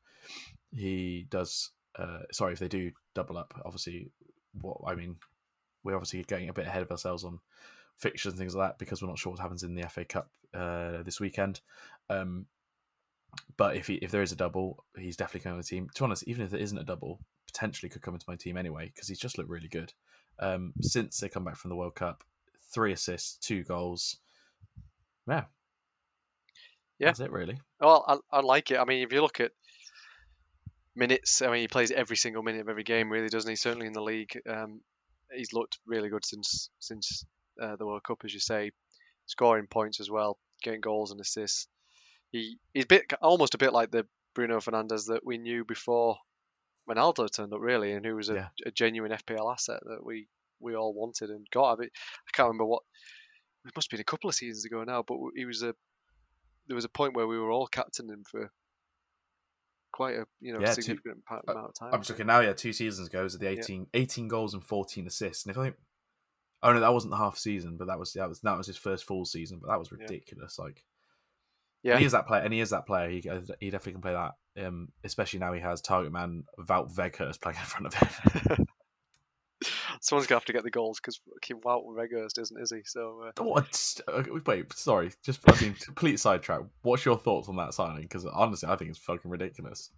[0.70, 1.70] he does.
[1.98, 3.54] Uh, sorry, if they do double up.
[3.64, 4.12] Obviously,
[4.60, 5.16] what I mean,
[5.82, 7.40] we're obviously getting a bit ahead of ourselves on
[7.96, 10.30] fixtures and things like that because we're not sure what happens in the FA Cup
[10.54, 11.60] uh, this weekend.
[12.08, 12.46] Um,
[13.56, 15.88] but if he, if there is a double, he's definitely coming to the team.
[15.94, 18.56] To be honest, even if there isn't a double, potentially could come into my team
[18.56, 19.92] anyway because he's just looked really good
[20.38, 22.24] um, since they come back from the World Cup.
[22.72, 24.18] Three assists, two goals.
[25.26, 25.44] Yeah,
[26.98, 27.08] Yeah.
[27.08, 27.58] that's it really.
[27.80, 28.78] Well, I, I like it.
[28.78, 29.52] I mean, if you look at
[30.94, 33.56] minutes, I mean, he plays every single minute of every game, really, doesn't he?
[33.56, 34.80] Certainly in the league, um,
[35.32, 37.24] he's looked really good since since
[37.60, 38.72] uh, the World Cup, as you say,
[39.26, 41.68] scoring points as well, getting goals and assists.
[42.30, 46.16] He he's a bit almost a bit like the Bruno Fernandes that we knew before
[46.88, 48.48] Ronaldo turned up, really, and who was a, Yeah.
[48.66, 50.28] a genuine FPL asset that we
[50.60, 51.72] we all wanted and got.
[51.72, 52.82] I, mean, I can't remember what.
[53.64, 55.74] It must have been a couple of seasons ago now, but he was a
[56.66, 58.50] there was a point where we were all captaining him for
[59.92, 61.90] quite a you know Yeah, significant pa- uh, amount of time.
[61.92, 62.40] I'm just looking now.
[62.40, 65.44] Yeah, two seasons ago, it was the 18, 18 goals and fourteen assists.
[65.44, 65.76] And if I think,
[66.62, 68.76] oh no, that wasn't the half season, but that was that was that was his
[68.76, 69.58] first full season.
[69.60, 70.02] But that was Yeah.
[70.02, 70.58] ridiculous.
[70.58, 70.84] Like,
[71.82, 71.92] Yeah.
[71.92, 73.08] and he is that player, and he is that player.
[73.08, 73.16] He
[73.60, 74.32] he definitely can play that.
[74.66, 78.66] Um, especially now he has target man Wout Weghorst playing in front of him.
[80.00, 82.80] Someone's gonna have to get the goals because Wout isn't, is he?
[82.84, 84.00] So uh, what?
[84.06, 85.12] uh, Wait, sorry.
[85.24, 86.60] Just I mean, complete sidetrack.
[86.82, 88.02] What's your thoughts on that signing?
[88.02, 89.90] Because honestly, I think it's fucking ridiculous.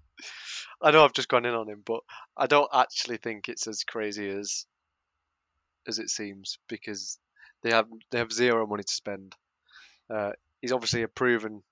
[0.82, 2.00] I know I've just gone in on him, but
[2.36, 4.66] I don't actually think it's as crazy as
[5.86, 7.18] as it seems because
[7.62, 9.34] they have they have zero money to spend.
[10.12, 11.62] Uh, he's obviously a proven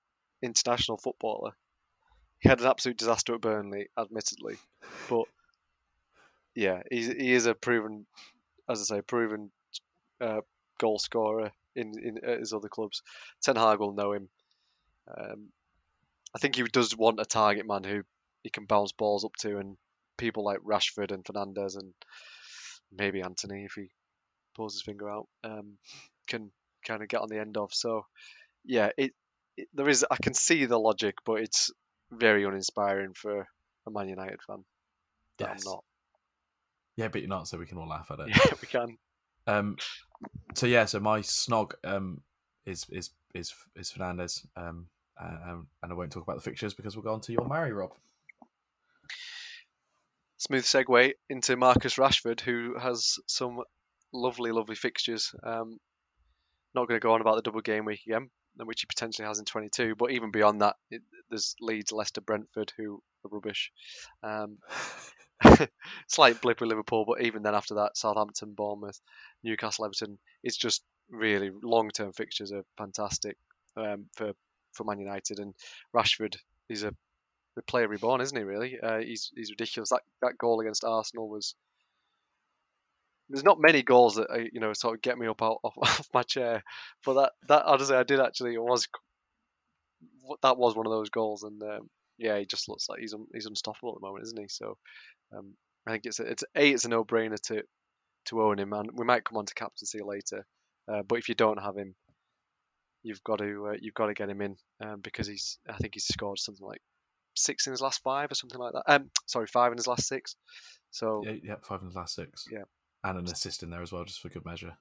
[0.41, 1.51] international footballer.
[2.39, 4.57] He had an absolute disaster at Burnley, admittedly,
[5.09, 5.25] but
[6.55, 8.05] yeah, he's, he is a proven,
[8.69, 9.51] as I say, proven
[10.21, 10.41] uh,
[10.79, 13.01] goal scorer in in at his other clubs.
[13.41, 14.29] Ten Hag will know him.
[15.15, 15.49] Um,
[16.35, 18.03] I think he does want a target man who
[18.43, 19.77] he can bounce balls up to, and
[20.17, 21.93] people like Rashford and Fernandes and
[22.91, 23.89] maybe Antony, if he
[24.55, 25.77] pulls his finger out, um,
[26.27, 26.51] can
[26.85, 27.73] kind of get on the end of.
[27.73, 28.05] So,
[28.63, 29.13] yeah, it, it
[29.73, 30.05] there is.
[30.09, 31.71] I can see the logic, but it's
[32.11, 33.47] very uninspiring for
[33.87, 34.63] a Man United fan.
[35.39, 35.65] That Yes.
[35.65, 35.83] I'm not.
[36.95, 38.27] Yeah, but you're not, so we can all laugh at it.
[38.35, 38.97] Yeah, we can.
[39.47, 39.77] Um,
[40.55, 42.21] so yeah, so my snog um
[42.65, 44.45] is is is is Fernandes.
[44.55, 44.87] Um,
[45.19, 47.73] and, and I won't talk about the fixtures because we'll go on to your Mary,
[47.73, 47.91] Rob.
[50.37, 53.59] Smooth segue into Marcus Rashford, who has some
[54.13, 55.31] lovely, lovely fixtures.
[55.43, 55.77] Um,
[56.73, 58.29] not going to go on about the double game week again,
[58.67, 59.95] which he potentially has in 22.
[59.95, 63.71] But even beyond that, it, there's Leeds, Leicester, Brentford, who are rubbish.
[64.23, 64.57] Um,
[66.07, 68.99] slight blip with Liverpool, but even then after that, Southampton, Bournemouth,
[69.43, 70.17] Newcastle, Everton.
[70.43, 73.37] It's just really long-term fixtures are fantastic
[73.75, 74.33] um, for
[74.73, 75.53] for Man United and
[75.95, 76.37] Rashford.
[76.67, 76.93] He's a
[77.55, 78.43] the player reborn, isn't he?
[78.43, 79.89] Really, uh, he's he's ridiculous.
[79.89, 81.55] That that goal against Arsenal was.
[83.29, 85.77] There's not many goals that uh, you know sort of get me up out, off,
[85.77, 86.63] off my chair,
[87.05, 88.87] but that that honestly I did actually it was
[90.41, 93.25] that was one of those goals, and um, yeah, he just looks like he's un,
[93.33, 94.47] he's unstoppable at the moment, isn't he?
[94.47, 94.77] So
[95.35, 95.53] um,
[95.87, 97.63] I think it's a, it's a it's a no brainer to
[98.25, 100.45] to own him, and we might come on to captaincy later.
[100.91, 101.95] Uh, but if you don't have him,
[103.03, 105.93] you've got to uh, you've got to get him in um, because he's I think
[105.93, 106.81] he's scored something like
[107.35, 108.83] six in his last five or something like that.
[108.87, 110.35] Um, sorry, five in his last six.
[110.91, 112.45] So yeah, yeah, five in his last six.
[112.51, 112.63] Yeah,
[113.03, 114.77] and an assist in there as well, just for good measure.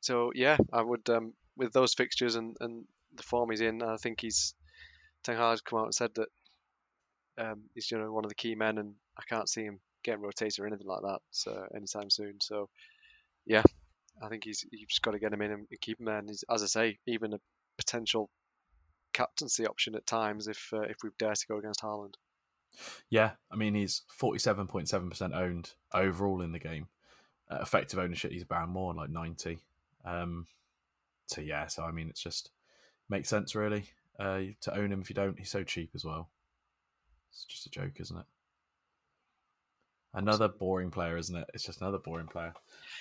[0.00, 2.84] So yeah, I would um, with those fixtures and, and
[3.14, 4.54] the form he's in, I think he's
[5.22, 6.28] Ten Hag's come out and said that
[7.38, 10.20] um, he's you know one of the key men, and I can't see him getting
[10.20, 12.34] rotated or anything like that so anytime soon.
[12.40, 12.68] So
[13.46, 13.62] yeah,
[14.22, 16.18] I think he's you've just got to get him in and keep him there.
[16.18, 17.40] And as I say, even a
[17.78, 18.30] potential
[19.12, 22.14] captaincy option at times if uh, if we dare to go against Haaland.
[23.10, 26.88] Yeah, I mean he's forty seven point seven percent owned overall in the game.
[27.50, 29.58] Uh, effective ownership, he's about more like ninety.
[30.04, 30.46] Um,
[31.26, 32.50] so yeah, so I mean it's just
[33.08, 33.84] makes sense really
[34.18, 35.00] uh, to own him.
[35.00, 36.28] If you don't, he's so cheap as well.
[37.30, 38.26] It's just a joke, isn't it?
[40.16, 41.50] Another boring player, isn't it?
[41.54, 42.54] It's just another boring player.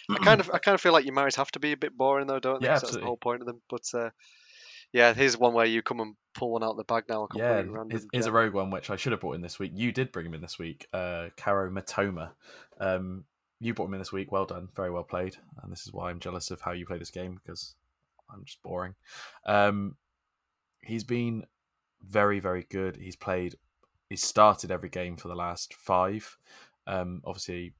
[0.09, 1.95] I kind of, I kind of feel like your marriage have to be a bit
[1.95, 2.67] boring though, don't they?
[2.67, 3.61] Yeah, That's the whole point of them.
[3.69, 4.09] But uh,
[4.91, 7.27] yeah, here's one where you come and pull one out the bag now.
[7.35, 8.07] Yeah, random.
[8.11, 9.71] here's, a rogue one which I should have brought in this week.
[9.75, 12.31] You did bring him in this week, uh, Kaoru Mitoma.
[12.79, 13.25] Um,
[13.59, 14.31] you brought him in this week.
[14.31, 15.37] Well done, very well played.
[15.61, 17.75] And this is why I'm jealous of how you play this game because
[18.31, 18.95] I'm just boring.
[19.45, 19.95] Um,
[20.81, 21.45] he's been
[22.01, 22.97] very, very good.
[22.97, 23.55] He's played,
[24.09, 26.37] he's started every game for the last five.
[26.87, 27.73] Um, obviously,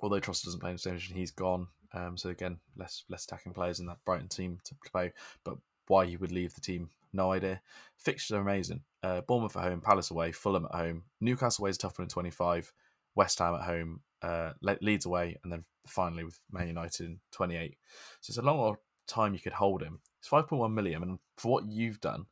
[0.00, 1.68] although Trossard doesn't play in the same position, he's gone.
[1.92, 5.12] Um, so again, less less attacking players in that Brighton team to play.
[5.44, 7.60] But why he would leave the team, no idea.
[7.96, 8.82] Fixtures are amazing.
[9.02, 12.08] Uh, Bournemouth at home, Palace away, Fulham at home, Newcastle away is tough one in
[12.08, 12.72] 25,
[13.14, 17.20] West Ham at home, uh, Le- Leeds away, and then finally with Man United in
[17.32, 17.76] 28.
[18.20, 20.00] So it's a long time you could hold him.
[20.20, 22.26] It's 5.1 million, and for what you've done,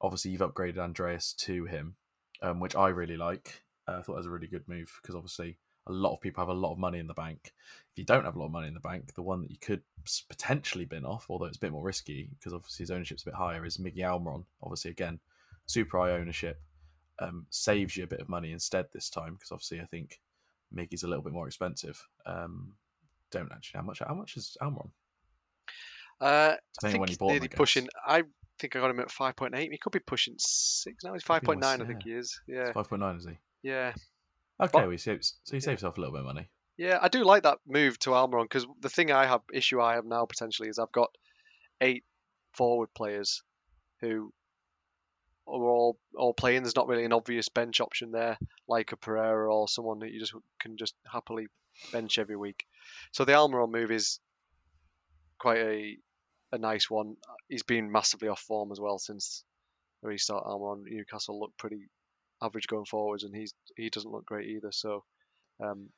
[0.00, 1.96] obviously you've upgraded Andreas to him,
[2.42, 3.62] um, which I really like.
[3.86, 6.42] Uh, I thought that was a really good move because obviously a lot of people
[6.42, 7.52] have a lot of money in the bank.
[7.92, 9.58] If you don't have a lot of money in the bank, the one that you
[9.58, 9.82] could
[10.28, 13.34] potentially bin off, although it's a bit more risky because obviously his ownership's a bit
[13.34, 14.44] higher, is Miggy Almiron.
[14.62, 15.18] Obviously, again,
[15.66, 16.60] super high ownership
[17.18, 20.20] um, saves you a bit of money instead this time because obviously I think
[20.74, 22.00] Miggy's a little bit more expensive.
[22.26, 22.74] Um,
[23.30, 23.98] don't actually know how much.
[24.06, 24.90] How much is Almiron?
[26.20, 27.88] Uh, I Depending on when think you bought him, I pushing.
[28.06, 28.22] I
[28.58, 29.70] think I got him at five point eight.
[29.70, 31.12] He could be pushing six now.
[31.12, 31.80] He's five point nine.
[31.80, 32.40] I think he is.
[32.46, 33.38] Yeah, Five point nine is he?
[33.62, 33.92] yeah,
[34.60, 35.38] Okay, But- well, he saves.
[35.44, 36.48] So he saves himself a little bit of money.
[36.76, 36.98] yeah.
[37.00, 40.04] I do like that move to Almiron because the thing I have issue I have
[40.04, 41.10] now potentially is I've got
[41.80, 42.04] eight
[42.52, 43.42] forward players
[44.00, 44.32] who
[45.46, 46.62] are all all playing.
[46.62, 48.36] There's not really an obvious bench option there,
[48.68, 51.46] like a Pereira or someone that you just can just happily
[51.92, 52.66] bench every week.
[53.12, 54.18] So the Almiron move is
[55.38, 55.96] quite a
[56.52, 57.16] a nice one.
[57.48, 59.44] He's been massively off form as well since
[60.02, 60.44] the restart.
[60.44, 61.88] Almiron Newcastle look pretty
[62.42, 64.72] average going forwards, and he's he doesn't look great either.
[64.72, 65.04] So.
[65.60, 65.90] Um,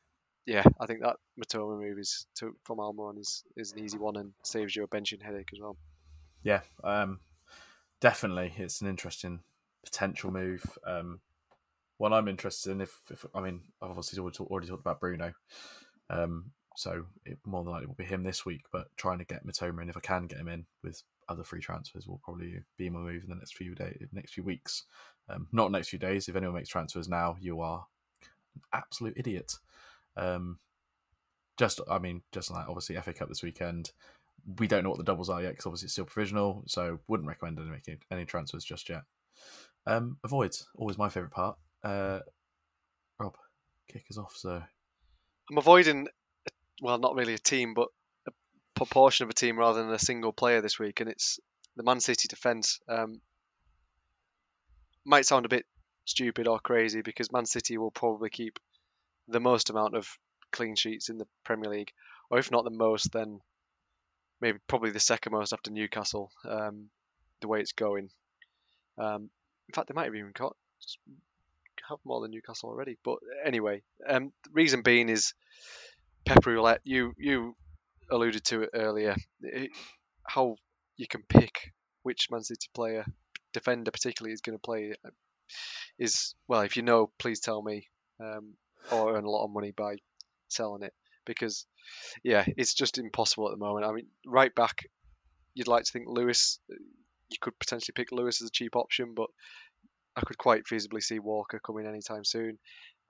[0.47, 4.17] yeah, I think that Mitoma move is to, from Almiron is, is an easy one
[4.17, 5.77] and saves you a benching headache as well.
[6.43, 7.21] Yeah, um,
[8.01, 9.41] definitely, it's an interesting
[9.85, 10.65] potential move.
[10.87, 11.21] Um,
[11.99, 15.01] one I'm interested in, if, if I mean, I've obviously already, talk, already talked about
[15.01, 15.35] Bruno,
[16.09, 18.65] um, so it more than likely will be him this week.
[18.73, 21.61] But trying to get Mitoma in, if I can get him in with other free
[21.61, 24.85] transfers, will probably be my move in the next few days, next few weeks.
[25.31, 26.29] Um, not next few days.
[26.29, 27.87] If anyone makes transfers now, you are
[28.55, 29.55] an absolute idiot.
[30.17, 30.59] Um,
[31.59, 33.93] just, I mean, just like obviously FA Cup this weekend.
[34.59, 37.29] We don't know what the doubles are yet because obviously it's still provisional, so wouldn't
[37.29, 39.03] recommend any making any transfers just yet.
[39.87, 41.57] Um, avoids always my favourite part.
[41.85, 42.21] Uh,
[43.19, 43.37] Rob,
[43.89, 44.35] kick us off.
[44.37, 44.63] So
[45.51, 46.09] I'm avoiding,
[46.81, 47.89] well, not really a team, but
[48.27, 48.33] a
[48.75, 51.39] proportion of a team rather than a single player this week, and it's
[51.77, 52.81] the Man City defence.
[52.89, 53.21] Um,
[55.11, 55.67] might sound a bit
[56.05, 58.59] stupid or crazy because Man City will probably keep
[59.29, 60.09] the most amount of
[60.53, 61.93] clean sheets in the Premier League,
[62.31, 63.41] or if not the most, then
[64.41, 66.31] maybe probably the second most after Newcastle.
[66.49, 66.89] Um,
[67.41, 68.11] the way it's going.
[68.99, 69.31] Um,
[69.69, 70.57] in fact, they might have even got
[71.89, 72.97] have more than Newcastle already.
[73.05, 75.35] But anyway, um, the reason being is
[76.25, 76.81] Pep Roulette.
[76.85, 77.57] You you
[78.11, 79.15] alluded to it earlier.
[79.43, 79.71] It,
[80.25, 80.57] how
[80.97, 83.05] you can pick which Man City player,
[83.53, 84.95] defender particularly, is going to play
[85.99, 86.61] is well.
[86.63, 87.89] If you know, please tell me,
[88.21, 88.55] um,
[88.91, 89.97] or earn a lot of money by
[90.49, 90.93] selling it
[91.25, 91.67] because
[92.25, 93.87] yeah, it's just impossible at the moment.
[93.87, 94.87] I mean, right back,
[95.55, 96.59] you'd like to think Lewis.
[96.69, 99.29] You could potentially pick Lewis as a cheap option, but
[100.17, 102.59] I could quite feasibly see Walker coming anytime soon.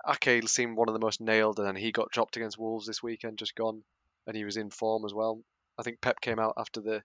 [0.07, 3.03] Ake seemed one of the most nailed, and then he got dropped against Wolves this
[3.03, 3.83] weekend, just gone,
[4.27, 5.41] and he was in form as well.
[5.79, 7.03] I think Pep came out after the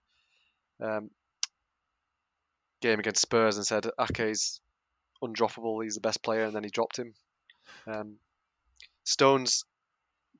[0.80, 1.10] um,
[2.80, 4.60] game against Spurs and said Ake's
[5.22, 5.82] undroppable.
[5.82, 7.14] He's the best player, and then he dropped him.
[7.86, 8.16] Um,
[9.04, 9.64] Stones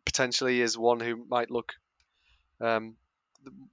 [0.04, 1.72] potentially is one who might look
[2.60, 2.96] um,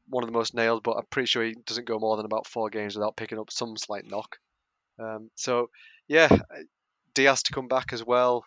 [0.07, 2.47] one of the most nailed, but I'm pretty sure he doesn't go more than about
[2.47, 4.37] four games without picking up some slight knock.
[4.99, 5.69] Um, so
[6.07, 6.29] yeah,
[7.13, 8.45] Dias to come back as well.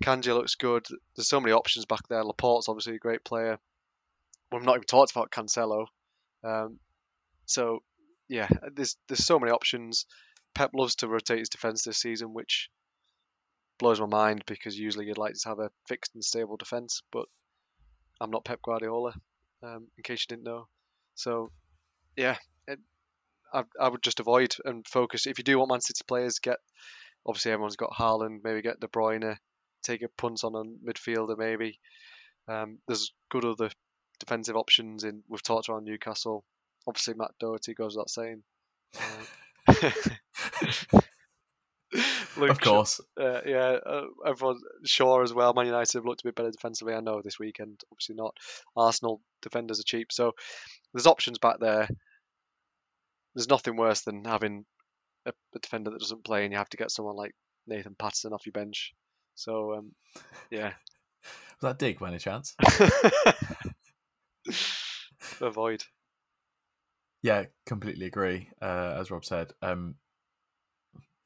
[0.00, 0.86] Akanji looks good.
[1.16, 2.22] There's so many options back there.
[2.22, 3.58] Laporte's obviously a great player.
[4.52, 5.86] We've not even talked about Cancelo.
[6.44, 6.78] Um,
[7.46, 7.82] so
[8.28, 10.06] yeah, there's there's so many options.
[10.54, 12.68] Pep loves to rotate his defence this season, which
[13.78, 17.26] blows my mind because usually you'd like to have a fixed and stable defence, but
[18.20, 19.14] I'm not Pep Guardiola,
[19.62, 20.66] um, in case you didn't know.
[21.14, 21.50] So,
[22.16, 22.80] yeah, it,
[23.52, 25.26] I, I would just avoid and focus.
[25.26, 26.58] If you do want Man City players, get
[27.24, 29.36] obviously everyone's got Haaland, maybe get De Bruyne,
[29.82, 31.78] take a punt on a midfielder maybe.
[32.48, 33.70] Um, there's good other
[34.18, 35.22] defensive options in.
[35.28, 36.44] We've talked about Newcastle.
[36.86, 38.42] Obviously, Matt Doherty goes without saying.
[42.36, 43.00] Luke, of course.
[43.18, 45.54] Uh, yeah, uh, everyone sure as well.
[45.54, 46.94] Man United have looked a bit better defensively.
[46.94, 48.36] I know this weekend, obviously not.
[48.76, 50.32] Arsenal defenders are cheap, so
[50.92, 51.88] there's options back there.
[53.34, 54.64] There's nothing worse than having
[55.26, 57.34] a, a defender that doesn't play, and you have to get someone like
[57.66, 58.92] Nathan Patterson off your bench.
[59.34, 59.92] So um,
[60.50, 60.72] yeah.
[61.60, 62.54] Was that dig by any chance?
[65.40, 65.84] Avoid.
[67.22, 68.48] Yeah, completely agree.
[68.62, 69.96] Uh, as Rob said, um,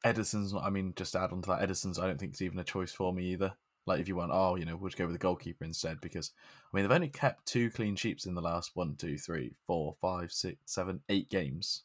[0.05, 0.63] Ederson's not.
[0.63, 1.99] I mean, just to add on to that, Ederson's.
[1.99, 3.53] I don't think it's even a choice for me either.
[3.85, 6.31] Like if you want, oh, you know, we'll just go with the goalkeeper instead because
[6.73, 9.95] I mean they've only kept two clean sheets in the last one, two, three, four,
[10.01, 11.83] five, six, seven, eight games,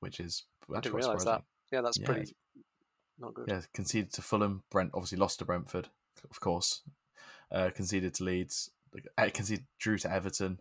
[0.00, 0.44] which is
[0.74, 1.42] I didn't realise that.
[1.70, 2.34] Yeah, that's yeah, pretty
[3.18, 3.48] not good.
[3.48, 4.62] Yeah, conceded to Fulham.
[4.70, 5.88] Brent obviously lost to Brentford,
[6.30, 6.82] of course.
[7.52, 8.70] Uh, conceded to Leeds.
[9.18, 10.60] Uh, conceded drew to Everton.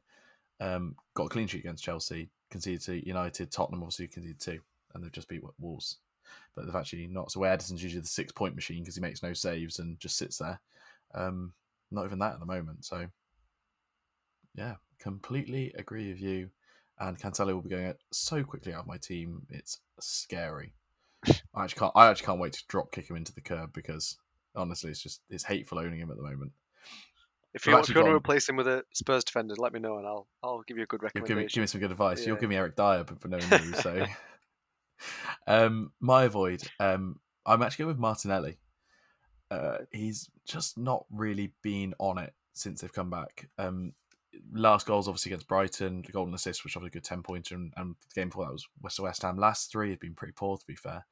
[0.59, 2.29] Um, got a clean sheet against Chelsea.
[2.49, 3.51] Conceded to United.
[3.51, 4.59] Tottenham obviously conceded two
[4.93, 5.97] and they've just beat Wolves.
[6.55, 7.31] But they've actually not.
[7.31, 10.37] So Ederson's usually the six point machine because he makes no saves and just sits
[10.37, 10.59] there.
[11.13, 11.53] Um,
[11.91, 12.83] not even that at the moment.
[12.83, 13.07] So
[14.55, 16.49] yeah, completely agree with you.
[16.99, 19.45] And Cancelo will be going so quickly out of my team.
[19.49, 20.73] It's scary.
[21.53, 21.91] I actually can't.
[21.95, 24.17] I actually can't wait to drop kick him into the curb because
[24.55, 26.51] honestly, it's just it's hateful owning him at the moment.
[27.53, 29.79] If you, want, if you want to replace him with a Spurs defender, let me
[29.79, 31.37] know and I'll I'll give you a good recommendation.
[31.37, 32.19] Give me, give me some good advice.
[32.19, 32.27] Yeah.
[32.27, 33.73] You'll give me Eric Dier, but for no me.
[33.81, 34.05] So
[35.47, 36.61] um, my avoid.
[36.79, 38.59] Um, I'm actually going with Martinelli.
[39.49, 43.49] Uh, he's just not really been on it since they've come back.
[43.57, 43.93] Um,
[44.51, 47.73] last goals obviously against Brighton, the golden assist, which was a good ten pointer, and,
[47.77, 49.37] and, the game before that was West West Ham.
[49.37, 51.05] Last three have been pretty poor, to be fair.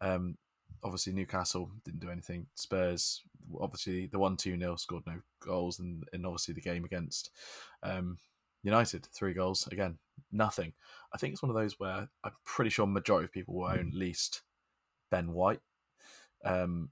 [0.00, 0.36] Um,
[0.84, 2.46] obviously Newcastle didn't do anything.
[2.54, 3.22] Spurs,
[3.60, 7.30] obviously the one two nil scored no goals, and, and obviously the game against
[7.82, 8.18] um,
[8.62, 9.98] United three goals again
[10.30, 10.72] nothing.
[11.14, 13.88] I think it's one of those where I'm pretty sure majority of people will own
[13.88, 14.42] at least
[15.10, 15.60] Ben White.
[16.44, 16.90] Um,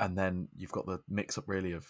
[0.00, 1.86] and then you've got the mix up really of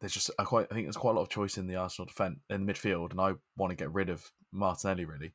[0.00, 2.06] there's just I quite I think there's quite a lot of choice in the Arsenal
[2.06, 5.32] defense in the midfield, and I want to get rid of Martinelli really.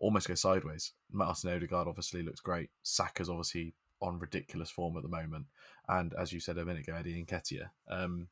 [0.00, 0.92] Almost go sideways.
[1.12, 2.70] Martin Odegaard obviously looks great.
[2.82, 3.74] Saka's obviously
[4.04, 5.46] on ridiculous form at the moment,
[5.88, 7.70] and as you said a minute ago, Eddie Nketiah.
[7.88, 8.28] Um,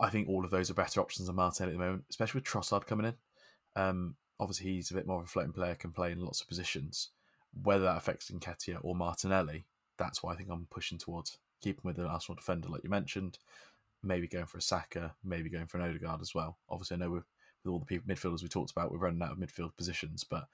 [0.00, 2.48] I think all of those are better options than Martinelli at the moment, especially with
[2.48, 3.14] Trossard coming in.
[3.80, 6.48] Um, obviously, he's a bit more of a floating player, can play in lots of
[6.48, 7.10] positions.
[7.62, 9.66] Whether that affects Nketiah or Martinelli,
[9.96, 13.38] that's why I think I'm pushing towards keeping with an Arsenal defender, like you mentioned.
[14.02, 16.58] Maybe going for a Saka, maybe going for an Odegaard as well.
[16.68, 17.24] Obviously, I know with
[17.66, 20.46] all the people midfielders we talked about, we're running out of midfield positions, but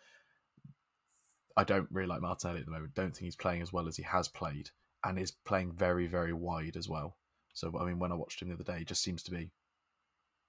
[1.56, 2.94] I don't really like Martinelli at the moment.
[2.94, 4.70] Don't think he's playing as well as he has played,
[5.04, 7.16] and is playing very, very wide as well.
[7.52, 9.50] So I mean, when I watched him the other day, he just seems to be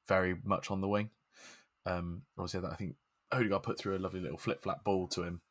[0.07, 1.11] very much on the wing.
[1.85, 2.95] Um, obviously, that I think
[3.31, 5.41] Odegaard put through a lovely little flip flap ball to him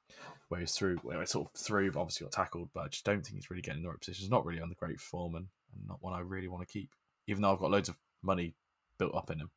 [0.49, 2.71] where he's through, where he's sort of through, obviously got tackled.
[2.75, 4.23] But I just don't think he's really getting in the right position.
[4.23, 6.73] He's not really on the great form, and, and not one I really want to
[6.73, 6.91] keep,
[7.27, 8.55] even though I've got loads of money
[8.99, 9.51] built up in him.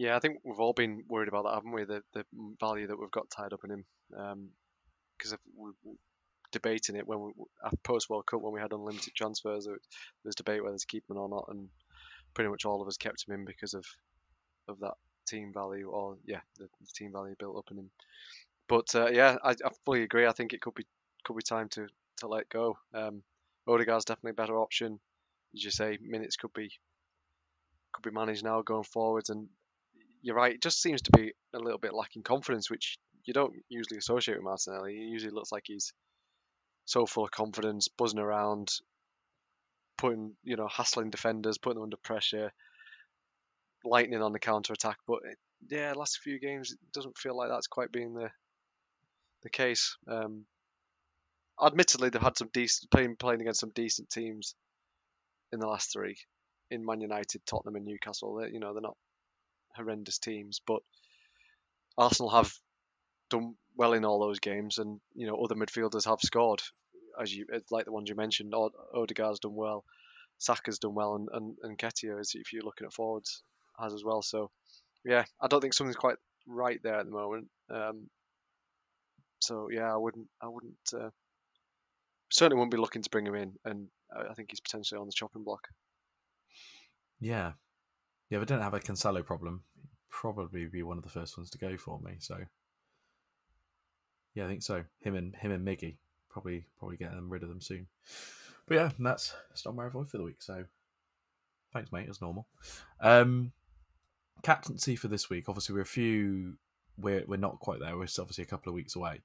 [0.00, 1.84] Yeah, I think we've all been worried about that, haven't we?
[1.84, 2.24] The the
[2.58, 5.94] value that we've got tied up in him, because um, we were
[6.52, 7.32] debating it when we
[7.84, 9.66] post World Cup when we had unlimited transfers.
[9.66, 9.76] There
[10.24, 11.68] was debate whether to keep him or not, and
[12.32, 13.84] pretty much all of us kept him in because of
[14.68, 14.94] of that
[15.28, 17.90] team value or yeah, the, the team value built up in him.
[18.70, 20.26] But uh, yeah, I, I, fully agree.
[20.26, 20.86] I think it could be
[21.24, 21.88] could be time to
[22.20, 22.78] to let go.
[22.94, 23.22] Um,
[23.68, 24.98] Odegaard's definitely a better option.
[25.54, 26.70] As you say, minutes could be
[27.92, 29.46] could be managed now going forwards, and
[30.22, 30.54] you're right.
[30.54, 34.36] It just seems to be a little bit lacking confidence, which you don't usually associate
[34.36, 34.94] with Martinelli.
[34.94, 35.92] He usually looks like he's
[36.84, 38.68] so full of confidence, buzzing around,
[39.98, 42.52] putting you know hassling defenders, putting them under pressure,
[43.84, 44.98] lightning on the counter attack.
[45.06, 45.20] But
[45.68, 48.30] yeah, last few games it doesn't feel like that's quite being the
[49.42, 49.96] the case.
[50.08, 50.44] Um,
[51.62, 54.54] admittedly, they've had some decent playing playing against some decent teams
[55.52, 56.16] in the last three,
[56.70, 58.36] in Man United, Tottenham, and Newcastle.
[58.36, 58.96] They're, you know they're not
[59.76, 60.82] horrendous teams, but
[61.96, 62.52] Arsenal have
[63.28, 66.60] done well in all those games, and you know other midfielders have scored,
[67.20, 68.54] as you like the ones you mentioned.
[68.94, 69.84] Odegaard's done well,
[70.38, 73.42] Saka's done well, and and, and Nketiah, is if you're looking at forwards,
[73.78, 74.22] has as well.
[74.22, 74.50] So
[75.04, 76.16] yeah, I don't think something's quite
[76.46, 77.48] right there at the moment.
[77.70, 78.08] Um,
[79.40, 81.10] so yeah, I wouldn't, I wouldn't, uh,
[82.30, 85.12] certainly wouldn't be looking to bring him in, and I think he's potentially on the
[85.12, 85.68] chopping block.
[87.20, 87.52] Yeah,
[88.30, 89.64] yeah, if I didn't have a Cancelo problem,
[90.08, 92.16] probably be one of the first ones to go for me.
[92.20, 92.38] So
[94.34, 94.84] yeah, I think so.
[95.00, 95.96] Him and him and Miggy
[96.30, 97.88] probably probably getting them rid of them soon.
[98.66, 100.40] But yeah, that's Stop my avoid for the week.
[100.42, 100.64] So
[101.72, 102.46] thanks, mate, as normal.
[103.00, 103.52] Um,
[104.42, 105.48] captaincy for this week.
[105.48, 106.54] Obviously, we're a few.
[106.96, 107.96] We're we're not quite there.
[107.96, 109.22] We're obviously a couple of weeks away.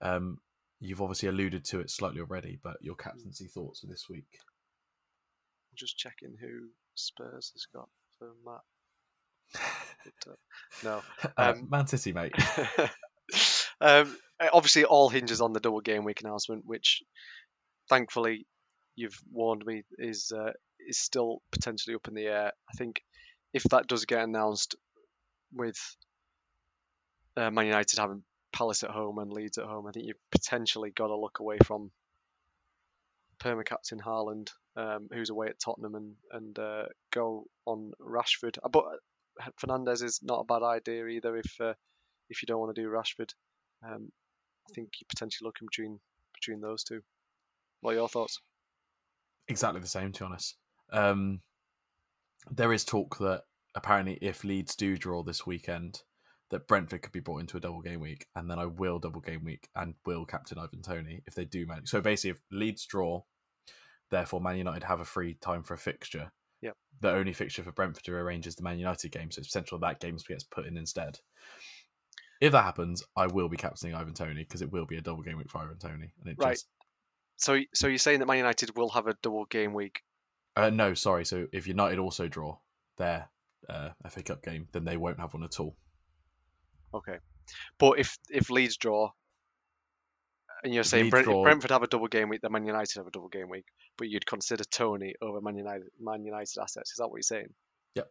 [0.00, 0.38] Um,
[0.80, 4.38] you've obviously alluded to it slightly already, but your captaincy thoughts for this week.
[5.76, 7.88] Just checking who Spurs has got
[8.20, 8.60] for Matt.
[10.84, 11.02] No,
[11.36, 12.32] um, Man City, mate.
[13.80, 14.16] um,
[14.52, 17.02] obviously, all hinges on the double game week announcement, which
[17.88, 18.46] thankfully
[18.94, 20.52] you've warned me is uh,
[20.86, 22.52] is still potentially up in the air.
[22.72, 23.02] I think
[23.52, 24.76] if that does get announced
[25.52, 25.76] with
[27.36, 30.90] uh, Man United having Palace at home and Leeds at home, I think you've potentially
[30.90, 31.90] got to look away from
[33.42, 38.58] perma captain Haaland, um, who's away at Tottenham, and and uh, go on Rashford.
[38.62, 41.74] Uh, but uh, Fernandes is not a bad idea either if uh,
[42.28, 43.32] if you don't want to do Rashford.
[43.84, 44.10] Um,
[44.68, 45.98] I think you potentially looking between
[46.34, 47.00] between those two.
[47.80, 48.40] What are your thoughts?
[49.48, 50.56] Exactly the same, to be honest.
[50.92, 51.40] Um,
[52.50, 53.42] there is talk that
[53.74, 56.02] apparently if Leeds do draw this weekend,
[56.50, 59.20] that Brentford could be brought into a double game week, and then I will double
[59.20, 61.88] game week and will captain Ivan Toney if they do manage.
[61.88, 63.22] So basically, if Leeds draw,
[64.10, 66.32] therefore Man United have a free time for a fixture.
[66.62, 66.76] Yep.
[67.00, 69.78] The only fixture for Brentford to arrange is the Man United game, so it's potential
[69.78, 71.18] that game gets put in instead.
[72.40, 75.22] If that happens, I will be captaining Ivan Toney because it will be a double
[75.22, 76.52] game week for Ivan Toney, and it right.
[76.52, 76.66] just.
[77.36, 80.02] So, so you're saying that Man United will have a double game week?
[80.56, 81.24] Uh, no, sorry.
[81.24, 82.58] So if United also draw
[82.98, 83.30] their
[83.68, 85.76] uh, FA Cup game, then they won't have one at all.
[86.92, 87.18] Okay,
[87.78, 89.10] but if if Leeds draw,
[90.62, 91.26] and you're saying Brent.
[91.26, 94.08] Brentford have a double game week, then Man United have a double game week, but
[94.08, 96.90] you'd consider Toney over Man United Man United assets.
[96.90, 97.48] Is that what you're saying?
[97.94, 98.10] Yep.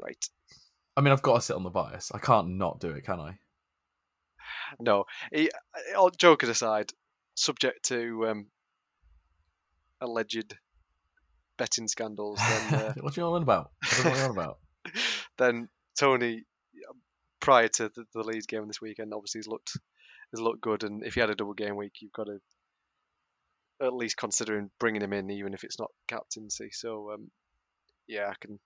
[0.00, 0.24] Right.
[0.96, 2.12] I mean, I've got to sit on the bias.
[2.14, 3.38] I can't not do it, can I?
[4.80, 5.04] No.
[5.32, 5.50] He,
[5.96, 6.90] all joking aside,
[7.34, 8.46] subject to um,
[10.00, 10.56] alleged
[11.56, 13.70] betting scandals, then uh, what are you on about?
[13.82, 14.58] What are you on about?
[15.38, 15.68] then
[15.98, 16.44] Toney,
[17.40, 19.76] prior to the, the Leeds game this weekend, obviously has looked
[20.34, 22.38] has looked good, and if he had a double game week, you've got to
[23.80, 26.70] at least considering bringing him in, even if it's not captaincy.
[26.72, 27.30] So um,
[28.06, 28.58] yeah, I can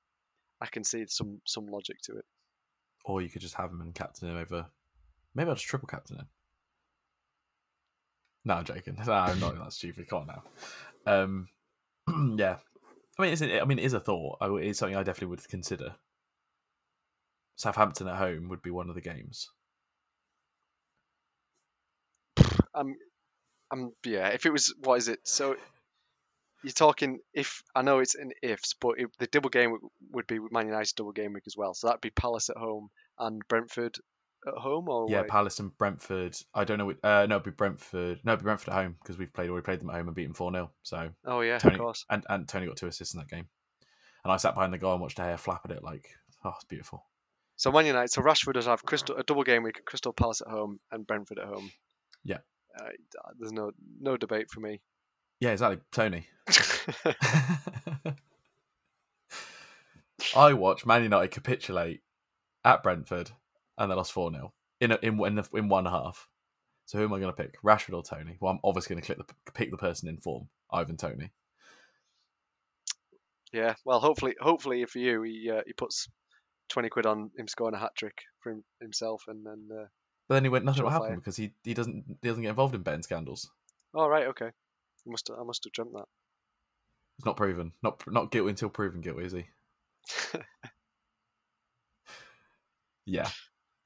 [0.61, 2.25] I can see some some logic to it.
[3.05, 4.66] Or you could just have him and captain him over.
[5.35, 6.29] Maybe I'll just triple captain him.
[8.45, 8.97] No, I'm joking.
[9.07, 10.09] No, I'm not that stupid.
[10.09, 11.23] Come on now.
[11.23, 11.49] Um,
[12.39, 12.57] yeah,
[13.19, 14.39] I mean, it's, I mean, it is a thought.
[14.62, 15.95] It's something I definitely would consider.
[17.57, 19.51] Southampton at home would be one of the games.
[22.79, 22.95] Um,
[23.70, 24.29] um, yeah.
[24.29, 25.20] If it was, what is it?
[25.24, 25.57] So
[26.62, 29.76] you're talking if I know it's an ifs, but if the double game
[30.12, 31.74] would be Man United double game week as well.
[31.74, 33.97] So that'd be Palace at home and Brentford
[34.47, 36.37] at home, or yeah, Palace and Brentford.
[36.55, 36.91] I don't know.
[37.03, 38.20] Uh, no, it'd be Brentford.
[38.24, 39.51] No, it'd be Brentford at home because we've played.
[39.51, 41.81] We played them at home and beat them four 0 So oh yeah, Toney, of
[41.81, 42.05] course.
[42.11, 43.49] And and Toney got two assists in that game.
[44.24, 46.09] And I sat behind the goal and watched hair flap at it like,
[46.45, 47.05] oh, it's beautiful.
[47.57, 50.43] So Man United, so Rashford does have Crystal a double game week, at Crystal Palace
[50.43, 51.70] at home and Brentford at home.
[52.24, 52.39] Yeah.
[52.79, 52.91] Uh,
[53.39, 54.81] there's no no debate for me.
[55.41, 55.79] Yeah, exactly.
[55.93, 56.26] Toney.
[60.37, 62.01] I watched Man United capitulate
[62.64, 63.31] at Brentford
[63.76, 66.29] and they lost 4 0 in, a, in, in, the, in one half.
[66.87, 67.55] So who am I going to pick?
[67.62, 68.37] Rashford or Toney?
[68.41, 71.31] Well, I'm obviously going to click the, pick the person in form, Ivan Toney.
[73.53, 76.09] yeah, well, hopefully, hopefully for you, he uh, he puts
[76.68, 79.68] twenty quid on him scoring a hat trick for him, himself, and then.
[79.72, 79.87] Uh,
[80.29, 82.74] But then he went, nothing will happen because he, he doesn't he doesn't get involved
[82.74, 83.51] in betting scandals.
[83.95, 84.47] oh right, okay.
[84.47, 86.05] I must I must have dreamt that.
[87.18, 87.72] It's not proven.
[87.83, 89.47] Not not guilty until proven guilty, is he?
[93.07, 93.29] Yeah.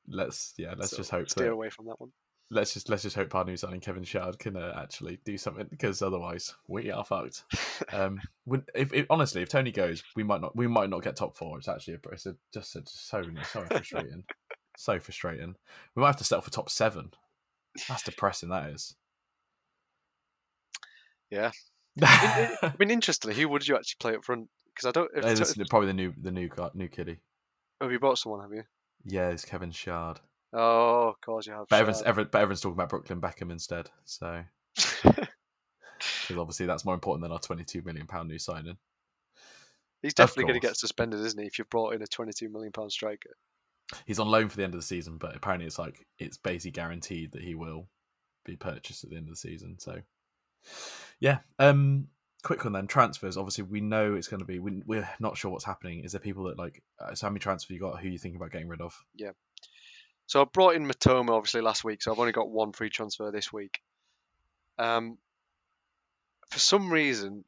[0.09, 0.75] Let's yeah.
[0.77, 2.11] Let's So, just hope steer that away from that one.
[2.51, 5.67] let's just let's just hope our new signing Kevin Schade can uh, actually do something
[5.71, 7.45] because otherwise we are fucked.
[7.93, 11.15] Um, when, if, if honestly, if Toney goes, we might not we might not get
[11.17, 11.59] top four.
[11.59, 14.25] It's actually a, it's a, just a, so so frustrating,
[14.77, 15.57] so frustrating.
[15.95, 17.13] We might have to settle for top seven.
[17.89, 18.51] That's depressing.
[18.51, 18.95] That is.
[21.31, 21.51] Yeah.
[22.03, 24.49] I mean, interestingly, who would you actually play up front?
[24.67, 25.11] Because I don't.
[25.15, 27.21] If, this is probably the new the new new kiddie.
[27.81, 28.41] Oh, have you bought someone?
[28.41, 28.63] Have you?
[29.05, 30.19] Yeah, it's Kevin Schade.
[30.53, 31.67] Oh, of course you have.
[31.69, 33.91] But everyone's, but everyone's talking about Brooklyn Beckham instead.
[34.05, 34.43] So
[35.03, 38.77] because obviously that's more important than our twenty-two million pound new signing.
[40.03, 41.47] He's definitely going to get suspended, isn't he?
[41.47, 43.37] If you've brought in a twenty-two million pound striker.
[44.07, 46.71] He's on loan for the end of the season, but apparently it's like it's basically
[46.71, 47.89] guaranteed that he will
[48.45, 49.79] be purchased at the end of the season.
[49.79, 50.01] So
[51.21, 52.09] yeah, um,
[52.43, 52.87] quick one then.
[52.87, 53.37] Transfers.
[53.37, 54.59] Obviously, we know it's going to be.
[54.59, 56.05] We, we're not sure what's happening.
[56.05, 56.83] Is there people that like?
[56.99, 58.01] Uh, so how many transfers you got?
[58.01, 58.97] Who you thinking about getting rid of?
[59.15, 59.33] Yeah.
[60.27, 63.31] So I brought in Mitoma obviously last week, so I've only got one free transfer
[63.31, 63.81] this week.
[64.79, 65.19] Um,
[66.51, 67.45] for some reason,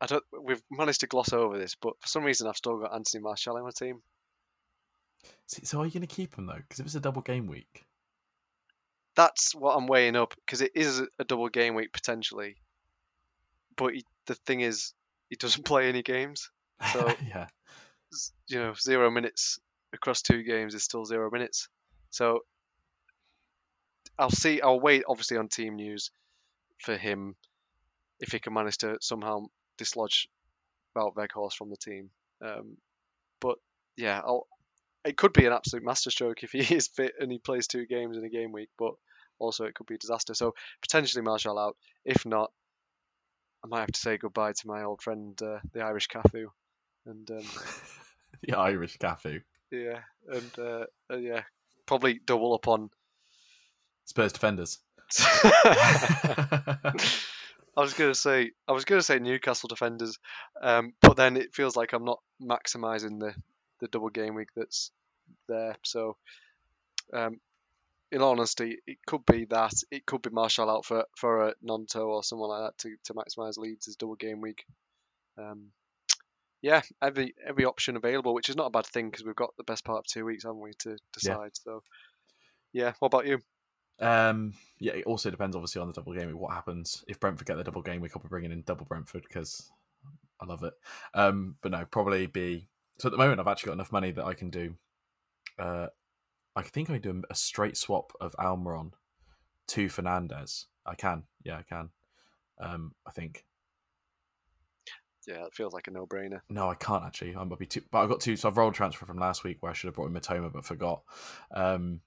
[0.00, 0.24] I don't.
[0.42, 3.56] We've managed to gloss over this, but for some reason, I've still got Anthony Martial
[3.56, 4.02] in my team.
[5.46, 6.54] See, so are you going to keep him though?
[6.54, 7.84] Because if it's a double game week,
[9.14, 12.56] That's what I'm weighing up because it is a double game week potentially,
[13.76, 14.92] but he, the thing is,
[15.30, 16.50] he doesn't play any games.
[16.92, 17.46] So- yeah,
[18.48, 19.58] you know, zero minutes
[19.92, 21.68] across two games is still zero minutes.
[22.10, 22.40] So
[24.18, 24.60] I'll see.
[24.60, 26.10] I'll wait, obviously, on team news
[26.78, 27.36] for him
[28.20, 29.46] if he can manage to somehow
[29.78, 30.28] dislodge
[30.96, 32.10] Wout Weghorst from the team.
[32.42, 32.76] Um,
[33.40, 33.58] but
[33.96, 34.46] yeah, I'll.
[35.06, 38.16] It could be an absolute masterstroke if he is fit and he plays two games
[38.16, 38.94] in a game week, but
[39.38, 40.34] also it could be a disaster.
[40.34, 41.76] So potentially Martial out.
[42.04, 42.50] If not,
[43.64, 46.46] I might have to say goodbye to my old friend, uh, the Irish Cafu,
[47.04, 47.44] and um,
[48.42, 49.42] the Irish Cafu.
[49.70, 51.42] yeah, and uh, uh, yeah,
[51.86, 52.90] probably double up on.
[54.04, 54.78] Spurs defenders.
[57.76, 60.18] I was gonna say I was gonna say Newcastle defenders,
[60.62, 63.34] um, but then it feels like I'm not maximising the
[63.80, 64.90] the double game week that's
[65.48, 65.76] there.
[65.84, 66.16] So,
[67.12, 67.40] um,
[68.12, 71.54] in all honesty, it could be that it could be Martial out for for a
[71.64, 74.64] Gnonto or someone like that to to maximise Leeds' double game week.
[75.38, 75.72] Um,
[76.62, 79.64] yeah, every every option available, which is not a bad thing because we've got the
[79.64, 81.50] best part of two weeks, haven't we, to decide?
[81.54, 81.82] So,
[82.72, 82.92] yeah.
[82.98, 83.40] What about you?
[83.98, 86.38] Um, yeah, it also depends obviously on the double game week.
[86.38, 88.12] What happens if Brentford get the double game week?
[88.14, 89.70] I'll be bringing in double Brentford because
[90.40, 90.74] I love it.
[91.14, 92.68] Um, but no, probably be.
[92.98, 94.74] So at the moment, I've actually got enough money that I can do.
[95.58, 95.88] Uh,
[96.54, 98.92] I think I can do a straight swap of Almiron
[99.68, 100.66] to Fernandes.
[100.86, 101.90] I can, yeah, I can.
[102.58, 103.44] Um, I think
[105.26, 106.40] Yeah, it feels like a no-brainer.
[106.48, 107.34] no, I can't actually.
[107.34, 108.36] I might be too, but I've got two.
[108.36, 110.52] So I've rolled a transfer from last week where I should have brought in Mitoma
[110.52, 111.02] but forgot.
[111.52, 112.00] Um,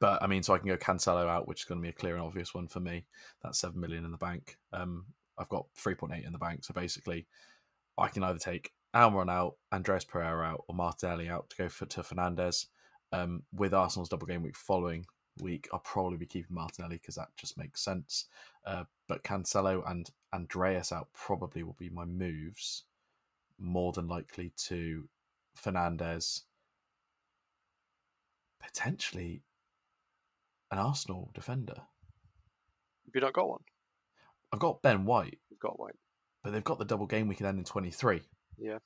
[0.00, 1.92] but I mean, so I can go Cancelo out, which is going to be a
[1.92, 3.06] clear and obvious one for me.
[3.42, 4.58] That's seven million in the bank.
[4.72, 5.06] Um,
[5.38, 7.26] I've got three point eight in the bank, so basically,
[7.96, 11.84] I can either take Almiron out, Andreas Pereira out, or Martinelli out to go for
[11.86, 12.66] to Fernandes.
[13.12, 15.04] Um, with Arsenal's double game week following
[15.40, 18.26] week, I'll probably be keeping Martinelli because that just makes sense.
[18.66, 22.84] Uh, but Cancelo and Andreas out probably will be my moves.
[23.58, 25.08] More than likely to
[25.62, 26.42] Fernandes,
[28.60, 29.42] potentially
[30.70, 31.74] an Arsenal defender.
[31.76, 33.60] Have you not got one?
[34.52, 35.96] I've got Ben White, You've got White.
[36.42, 38.22] but they've got the double game week end in 23.
[38.58, 38.78] Yeah.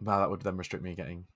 [0.00, 1.26] Now that would then restrict me getting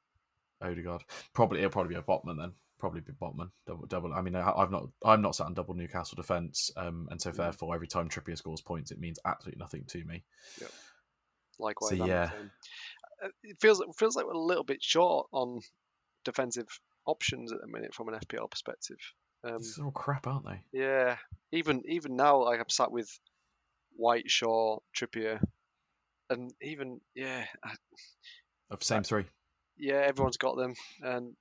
[0.60, 1.02] Odegaard.
[1.34, 2.52] Probably it'll probably be a Botman then.
[2.78, 3.50] Probably be Botman.
[3.66, 4.12] Double double.
[4.12, 7.30] I mean, I- I've not I'm not sat on double Newcastle defense, um, and so
[7.30, 7.36] Mm.
[7.36, 10.24] therefore every time Trippier scores points, it means absolutely nothing to me.
[11.58, 12.30] Likewise, So, yeah.
[13.22, 15.60] Uh, It feels it feels like we're a little bit short on
[16.24, 16.66] defensive
[17.06, 18.98] options at the minute from an FPL perspective.
[19.44, 20.62] Um, These are all crap, aren't they?
[20.72, 21.18] yeah,
[21.52, 23.08] even even now, like I'm sat with
[23.94, 25.40] White, Shaw, Trippier,
[26.32, 27.74] and even yeah, I,
[28.70, 29.24] Of same three.
[29.78, 31.34] yeah, everyone's got them, and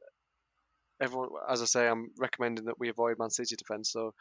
[1.01, 3.91] everyone, as I say, I'm recommending that we avoid Man City defence.
[3.91, 4.13] So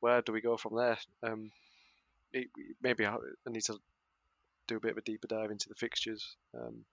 [0.00, 0.98] where do we go from there?
[1.22, 1.50] Um,
[2.32, 2.48] it,
[2.82, 3.16] maybe I
[3.48, 3.78] need to
[4.68, 6.36] do a bit of a deeper dive into the fixtures.
[6.54, 6.84] Um,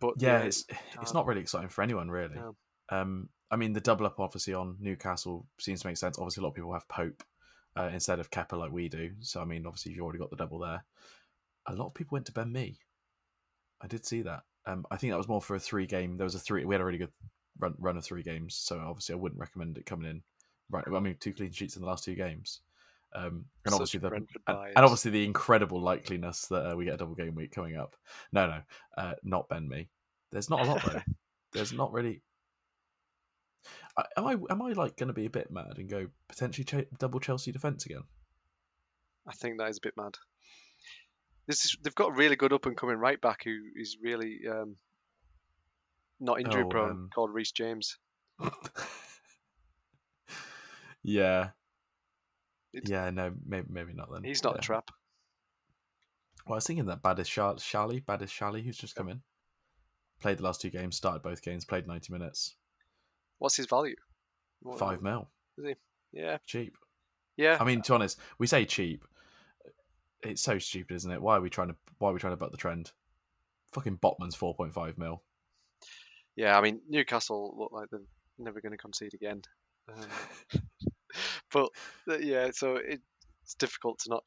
[0.00, 0.64] but Yeah, yeah, it's
[1.00, 2.34] it's not really exciting for anyone, really.
[2.36, 2.56] No.
[2.90, 6.18] Um, I mean, the double up obviously on Newcastle seems to make sense.
[6.18, 7.22] Obviously, a lot of people have Pope
[7.76, 9.12] uh, instead of Kepa like we do.
[9.20, 10.84] So, I mean, obviously, you've already got the double there.
[11.66, 12.78] A lot of people went to Ben Mee.
[13.80, 14.42] I did see that.
[14.66, 16.16] Um, I think that was more for a three game.
[16.16, 16.64] There was a three.
[16.64, 17.12] We had a really good
[17.58, 20.22] run, run of three games, so obviously, I wouldn't recommend it coming in.
[20.70, 22.60] Right, I mean, two clean sheets in the last two games,
[23.14, 26.94] um, and Such obviously the and, and obviously the incredible likeliness that uh, we get
[26.94, 27.96] a double game week coming up.
[28.32, 28.60] No, no,
[28.96, 29.88] uh, not Ben Mee.
[30.30, 31.00] There's not a lot though.
[31.52, 32.22] There's not really.
[33.96, 36.64] I, am I am I like going to be a bit mad and go potentially
[36.64, 38.04] ch- double Chelsea defense again?
[39.26, 40.16] I think that is a bit mad.
[41.46, 44.40] This is, they've got a really good up and coming right back who is really
[44.48, 44.76] um,
[46.20, 47.98] not injury Oh, prone, um, called Reece James.
[51.02, 51.50] yeah,
[52.72, 54.22] It's- yeah, no, maybe maybe not then.
[54.24, 54.58] He's not yeah.
[54.58, 54.90] a trap.
[56.46, 59.22] Well, I was thinking that Badis Shal- Shali, Badiashile, who's just come in,
[60.20, 62.56] played the last two games, started both games, played ninety minutes,
[63.38, 63.96] What's his value?
[64.60, 65.28] What- five mil,
[65.58, 65.74] Is he?
[66.12, 66.76] Yeah, cheap.
[67.36, 67.56] yeah.
[67.60, 69.04] I mean, to be honest, we say cheap.
[70.22, 71.20] It's so stupid, isn't it?
[71.20, 72.92] Why are we trying to why are we trying to buck the trend?
[73.72, 75.22] Fucking Botman's four point five mil.
[76.36, 78.00] Yeah, I mean Newcastle look like they're
[78.38, 79.42] never going to concede again.
[79.88, 80.60] Um,
[81.52, 81.68] but
[82.08, 83.00] uh, yeah, so it,
[83.42, 84.24] it's difficult to not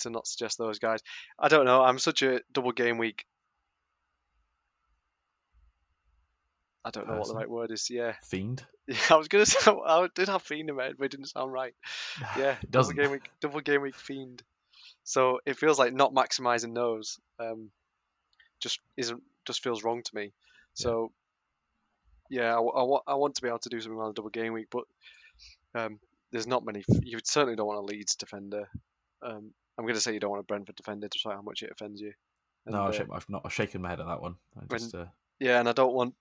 [0.00, 1.00] to not suggest those guys.
[1.38, 1.82] I don't know.
[1.82, 3.24] I'm such a double game week.
[6.84, 7.90] I don't know what the right word is.
[7.90, 8.64] Yeah, Fiend.
[8.86, 8.96] yeah.
[9.10, 11.52] I was gonna say I did have fiend in my head, but it didn't sound
[11.52, 11.74] right.
[12.38, 12.96] Yeah, double doesn't.
[12.96, 14.42] game week, double game week fiend.
[15.06, 17.18] So it feels like not maximizing those.
[17.38, 17.70] Um,
[18.60, 20.32] just isn't just feels wrong to me.
[20.74, 21.12] So
[22.28, 24.14] yeah, I, wa- I, wa- I want to be able to do something on a
[24.14, 24.82] double game week, but
[25.74, 26.00] um,
[26.32, 26.84] there's not many.
[27.02, 28.68] You certainly don't want a Leeds defender.
[29.22, 31.70] Um, I'm going to say you don't want a Brentford defender, despite how much it
[31.70, 32.12] offends you.
[32.64, 33.42] And, No, uh, I've, shak- not.
[33.44, 34.34] I've shaken my head at that one.
[34.56, 35.06] I When- uh,
[35.38, 36.14] yeah, and I don't want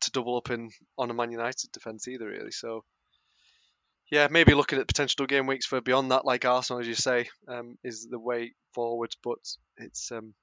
[0.00, 2.50] to double up in on a Man United defence either, really.
[2.50, 2.84] So,
[4.14, 7.28] yeah, maybe looking at potential game weeks for beyond that, like Arsenal, as you say,
[7.48, 9.12] um, is the way forward.
[9.24, 9.38] But
[9.76, 10.34] it's um,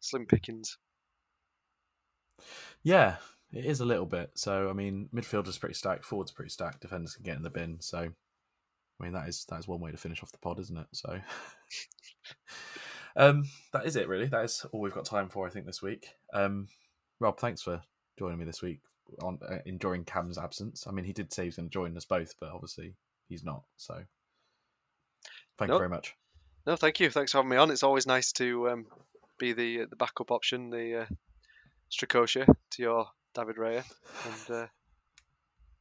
[0.00, 0.78] slim pickings.
[2.82, 3.16] yeah,
[3.52, 4.30] it is a little bit.
[4.36, 7.50] So I mean, midfield is pretty stacked, forwards pretty stacked, defenders can get in the
[7.50, 7.76] bin.
[7.80, 10.78] So I mean, that is that is one way to finish off the pod, isn't
[10.78, 10.86] it?
[10.92, 11.20] So.
[13.16, 14.26] Um, that is it, really.
[14.26, 16.08] That is all we've got time for, I think, this week.
[16.32, 16.66] Um,
[17.20, 17.80] Rob, thanks for
[18.18, 18.80] joining me this week
[19.22, 20.86] on uh, enjoying Cam's absence.
[20.86, 22.94] I mean, he did say he's going to join us both, but obviously
[23.28, 23.62] he's not.
[23.76, 24.02] So,
[25.58, 26.14] thank you very much.
[26.66, 27.10] No, thank you.
[27.10, 27.70] Thanks for having me on.
[27.70, 28.86] It's always nice to um,
[29.38, 31.06] be the the backup option, the uh,
[31.90, 33.84] Strakosha to your David Raya,
[34.24, 34.66] and uh,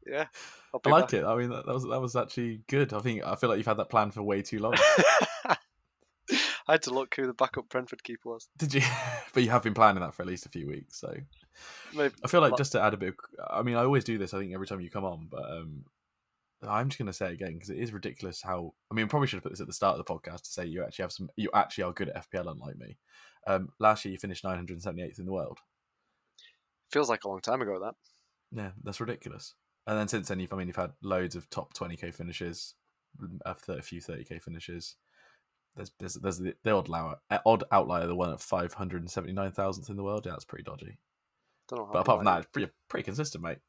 [0.05, 0.25] yeah,
[0.73, 1.13] I like back.
[1.13, 1.23] it.
[1.23, 2.93] I mean, that, that was that was actually good.
[2.93, 4.75] I think I feel like you've had that plan for way too long.
[6.65, 8.47] I had to look who the backup Brentford keeper was.
[8.57, 8.81] Did you?
[9.33, 10.99] but you have been planning that for at least a few weeks.
[10.99, 11.13] So
[11.95, 13.09] Maybe I feel like just to add a bit.
[13.09, 13.15] Of,
[13.49, 14.33] I mean, I always do this.
[14.33, 15.85] I think every time you come on, but um,
[16.67, 18.73] I'm just going to say it again because it is ridiculous how.
[18.91, 20.51] I mean, I probably should have put this at the start of the podcast to
[20.51, 21.29] say you actually have some.
[21.35, 22.97] You actually are good at FPL, unlike me.
[23.45, 25.59] Um, last year you finished 978th in the world.
[26.91, 27.79] feels like a long time ago.
[27.79, 27.95] That
[28.51, 29.55] Yeah, that's ridiculous.
[29.85, 32.75] And then since then, you've I mean, you've had loads of top 20k finishes,
[33.45, 34.95] a a few 30k finishes.
[35.75, 40.03] There's there's there's the, the odd outlier, odd outlier, the one at 579,000th in the
[40.03, 40.25] world.
[40.25, 40.99] Yeah, that's pretty dodgy.
[41.69, 41.89] Don't know.
[41.93, 43.59] But apart from that, it's pretty pretty consistent, mate.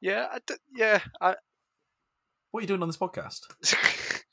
[0.00, 1.36] yeah, I d- yeah, I,
[2.50, 3.40] What are you doing on this podcast?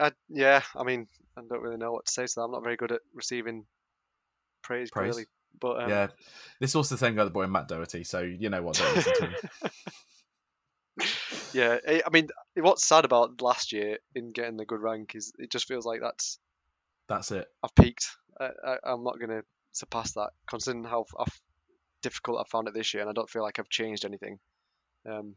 [0.00, 0.62] I, yeah.
[0.76, 2.42] I mean, I don't really know what to say to that.
[2.42, 3.64] I'm not very good at receiving
[4.62, 5.12] praise, Praise?
[5.12, 5.26] clearly.
[5.60, 6.06] But um, yeah,
[6.60, 8.04] this is also the same guy, the boy Matt Doherty.
[8.04, 8.80] So you know what?
[11.54, 15.32] Yeah, I I mean, what's sad about last year in getting the good rank is
[15.38, 16.38] it just feels like that's
[17.08, 17.46] That's it.
[17.62, 18.06] I've peaked.
[18.38, 19.42] I, I, I'm not going to
[19.78, 21.04] surpass that, considering how
[22.02, 24.38] difficult I found it this year, and I don't feel like I've changed anything.
[25.08, 25.34] Um,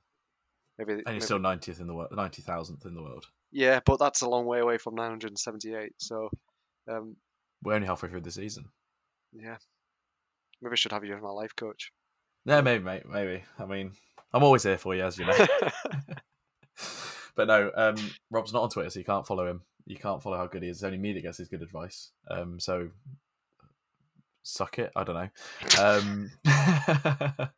[0.78, 3.26] maybe, And you're still 90th in the world, 90,000th in the world.
[3.52, 5.94] yeah, but that's a long way away from 978.
[5.98, 6.30] So,
[6.90, 7.16] um,
[7.64, 8.66] We're only halfway through the season.
[9.34, 9.58] yeah,
[10.62, 11.92] maybe I should have you as my life coach.
[12.46, 13.04] Yeah, maybe, mate.
[13.08, 13.44] Maybe.
[13.60, 13.92] I mean,
[14.34, 15.34] I'm always here for you, as you know.
[17.36, 17.96] but no, um,
[18.32, 19.62] Rob's not on Twitter, so you can't follow him.
[19.86, 20.78] You can't follow how good he is.
[20.78, 22.12] It's only me that gets his good advice.
[22.30, 22.90] Um, so
[24.44, 24.92] suck it.
[24.96, 25.30] I don't know.
[25.82, 26.32] Um,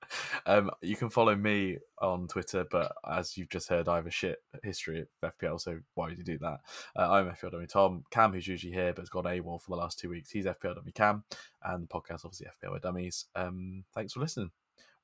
[0.46, 4.12] um, you can follow me on Twitter, but as you've just heard, I have a
[4.12, 6.60] shit history of FPL, so why would you do that?
[6.96, 8.04] Uh, I'm FPL Dummy Tom.
[8.12, 10.76] Cam, who's usually here but has gone AWOL for the last two weeks, he's FPL
[10.76, 11.24] Dummy Cam,
[11.64, 13.26] and the podcast, obviously, FPL Dummies.
[13.36, 14.52] Um, thanks for listening.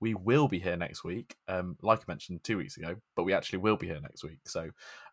[0.02, 3.34] We will be here next week, um, like I mentioned two weeks ago, but we
[3.34, 4.40] actually will be here next week.
[4.46, 4.70] So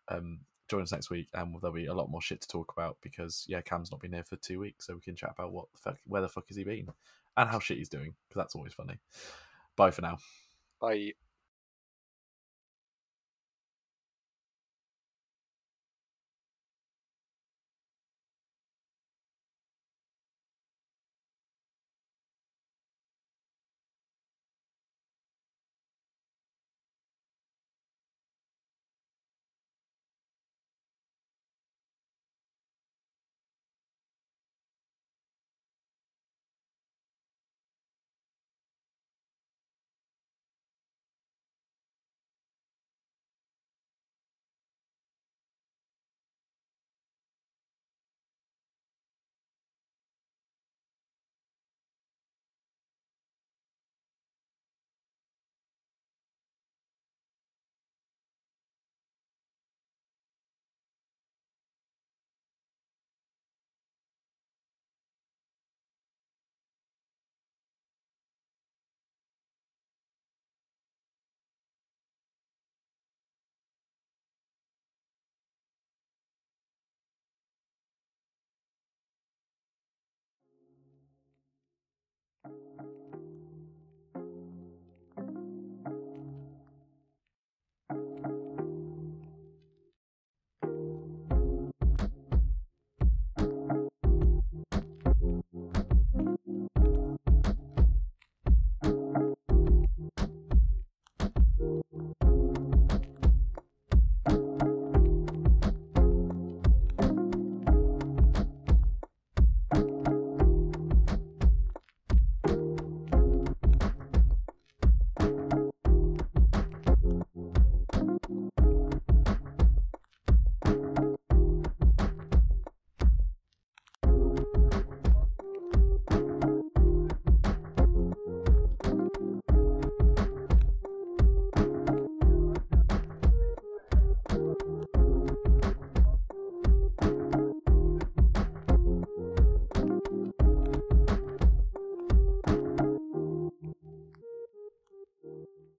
[0.07, 2.97] um, join us next week, and there'll be a lot more shit to talk about
[3.01, 5.65] because yeah, Cam's not been here for two weeks, so we can chat about what
[5.73, 6.89] the fuck, where the fuck has he been,
[7.35, 8.97] and how shit he's doing because that's always funny.
[9.75, 10.17] Bye for now.
[10.79, 11.13] Bye.